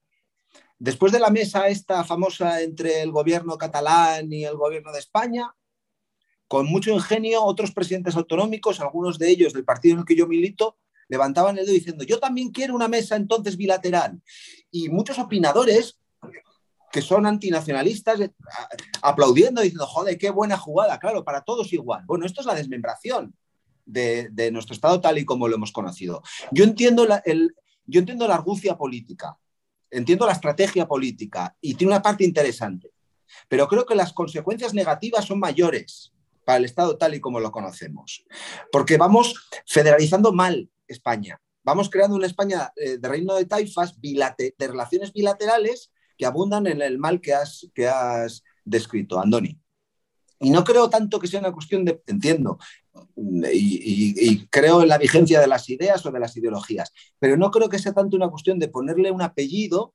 [0.78, 5.52] Después de la mesa esta famosa entre el gobierno catalán y el gobierno de España,
[6.46, 10.26] con mucho ingenio, otros presidentes autonómicos, algunos de ellos del partido en el que yo
[10.26, 10.78] milito,
[11.08, 14.22] levantaban el dedo diciendo, yo también quiero una mesa entonces bilateral.
[14.70, 15.98] Y muchos opinadores
[16.92, 18.30] que son antinacionalistas eh,
[19.02, 22.04] aplaudiendo, diciendo, joder, qué buena jugada, claro, para todos igual.
[22.06, 23.34] Bueno, esto es la desmembración
[23.88, 26.22] de, nuestro Estado tal y como lo hemos conocido.
[26.52, 27.22] Yo entiendo la,
[27.86, 29.38] yo entiendo la argucia política,
[29.90, 32.92] entiendo la estrategia política y tiene una parte interesante,
[33.48, 36.12] pero creo que las consecuencias negativas son mayores
[36.44, 38.24] para el Estado tal y como lo conocemos,
[38.70, 41.40] porque vamos federalizando mal España.
[41.64, 46.80] Vamos creando una España eh, de reino de taifas, de relaciones bilaterales que abundan en
[46.80, 49.60] el mal que has, que has descrito, Andoni.
[50.40, 52.58] Y no creo tanto que sea una cuestión de, entiendo,
[53.16, 57.68] y, creo en la vigencia de las ideas o de las ideologías, pero no creo
[57.68, 59.94] que sea tanto una cuestión de ponerle un apellido,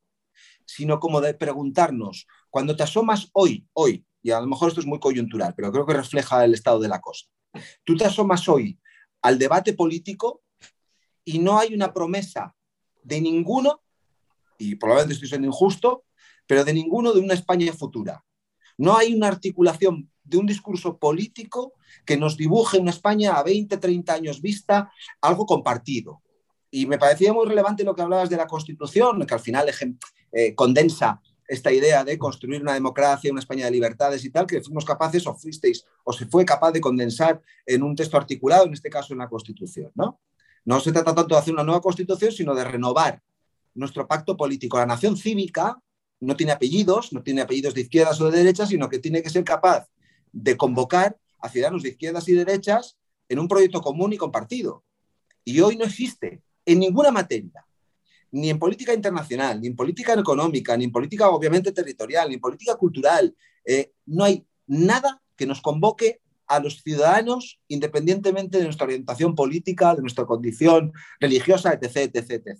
[0.65, 4.87] sino como de preguntarnos, cuando te asomas hoy, hoy, y a lo mejor esto es
[4.87, 7.25] muy coyuntural, pero creo que refleja el estado de la cosa,
[7.83, 8.79] tú te asomas hoy
[9.21, 10.41] al debate político
[11.25, 12.55] y no hay una promesa
[13.03, 13.81] de ninguno,
[14.57, 16.05] y probablemente estoy siendo injusto,
[16.47, 18.23] pero de ninguno de una España futura.
[18.77, 21.73] No hay una articulación de un discurso político
[22.05, 24.91] que nos dibuje una España a 20, 30 años vista,
[25.21, 26.21] algo compartido.
[26.71, 29.69] Y me parecía muy relevante lo que hablabas de la Constitución, que al final
[30.31, 34.61] eh, condensa esta idea de construir una democracia, una España de libertades y tal, que
[34.61, 38.73] fuimos capaces o fuisteis o se fue capaz de condensar en un texto articulado, en
[38.73, 39.91] este caso en la Constitución.
[39.93, 40.19] ¿no?
[40.65, 43.21] no se trata tanto de hacer una nueva Constitución, sino de renovar
[43.75, 44.77] nuestro pacto político.
[44.77, 45.77] La nación cívica
[46.21, 49.29] no tiene apellidos, no tiene apellidos de izquierdas o de derechas, sino que tiene que
[49.29, 49.87] ser capaz
[50.33, 52.97] de convocar a ciudadanos de izquierdas y derechas
[53.29, 54.83] en un proyecto común y compartido.
[55.45, 57.65] Y hoy no existe en ninguna materia,
[58.31, 62.41] ni en política internacional, ni en política económica, ni en política obviamente territorial, ni en
[62.41, 63.33] política cultural.
[63.63, 69.95] Eh, no hay nada que nos convoque a los ciudadanos independientemente de nuestra orientación política,
[69.95, 72.59] de nuestra condición religiosa, etc., etc., etc.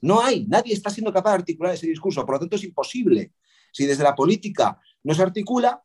[0.00, 3.32] No hay, nadie está siendo capaz de articular ese discurso, por lo tanto es imposible.
[3.72, 5.82] Si desde la política no se articula,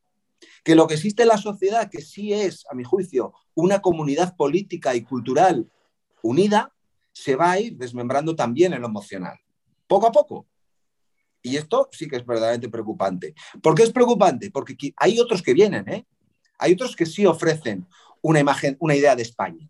[0.63, 4.35] que lo que existe en la sociedad, que sí es, a mi juicio, una comunidad
[4.35, 5.69] política y cultural
[6.21, 6.73] unida,
[7.11, 9.39] se va a ir desmembrando también en lo emocional,
[9.87, 10.47] poco a poco.
[11.41, 13.35] Y esto sí que es verdaderamente preocupante.
[13.61, 14.49] ¿Por qué es preocupante?
[14.49, 16.07] Porque hay otros que vienen, ¿eh?
[16.57, 17.87] Hay otros que sí ofrecen
[18.21, 19.69] una imagen, una idea de España.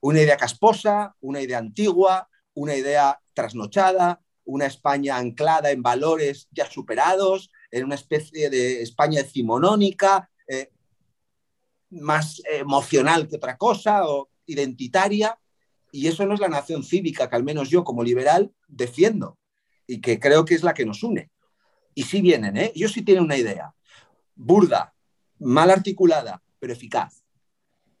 [0.00, 6.68] Una idea casposa, una idea antigua, una idea trasnochada, una España anclada en valores ya
[6.68, 10.70] superados, en una especie de España decimonónica, eh,
[11.90, 15.38] más emocional que otra cosa o identitaria.
[15.92, 19.38] Y eso no es la nación cívica que al menos yo como liberal defiendo
[19.86, 21.30] y que creo que es la que nos une.
[21.94, 22.72] Y sí vienen, ¿eh?
[22.74, 23.74] Ellos sí tienen una idea.
[24.34, 24.94] Burda,
[25.38, 27.22] mal articulada, pero eficaz.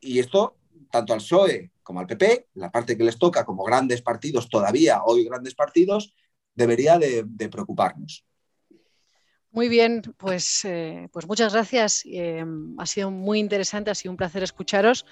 [0.00, 0.56] Y esto,
[0.90, 5.04] tanto al PSOE como al PP, la parte que les toca como grandes partidos, todavía
[5.04, 6.14] hoy grandes partidos,
[6.54, 8.26] debería de, preocuparnos.
[9.56, 12.02] Muy bien, pues, eh, pues muchas gracias.
[12.04, 12.44] Eh,
[12.76, 15.06] ha sido muy interesante, ha sido un placer escucharos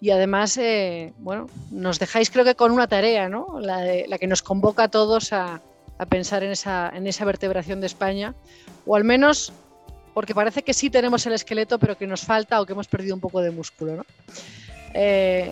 [0.00, 3.60] y además, eh, bueno, nos dejáis creo que con una tarea, ¿no?
[3.60, 5.62] La, que nos convoca a todos a,
[5.98, 8.34] a pensar en esa, en esa vertebración de España,
[8.86, 9.52] o al menos
[10.14, 13.14] porque parece que sí tenemos el esqueleto, pero que nos falta o que hemos perdido
[13.14, 13.98] un poco de músculo.
[13.98, 14.04] ¿no?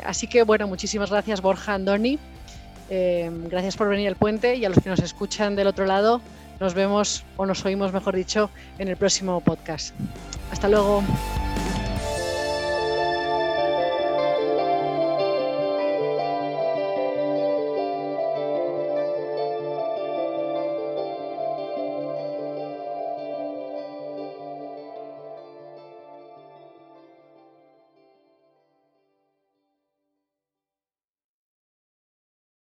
[0.05, 2.19] Así que bueno, muchísimas gracias Borja Andoni,
[2.91, 6.21] eh, gracias por venir al puente y a los que nos escuchan del otro lado,
[6.61, 9.95] nos vemos o nos oímos, mejor dicho, en el próximo podcast.
[10.51, 11.03] Hasta luego.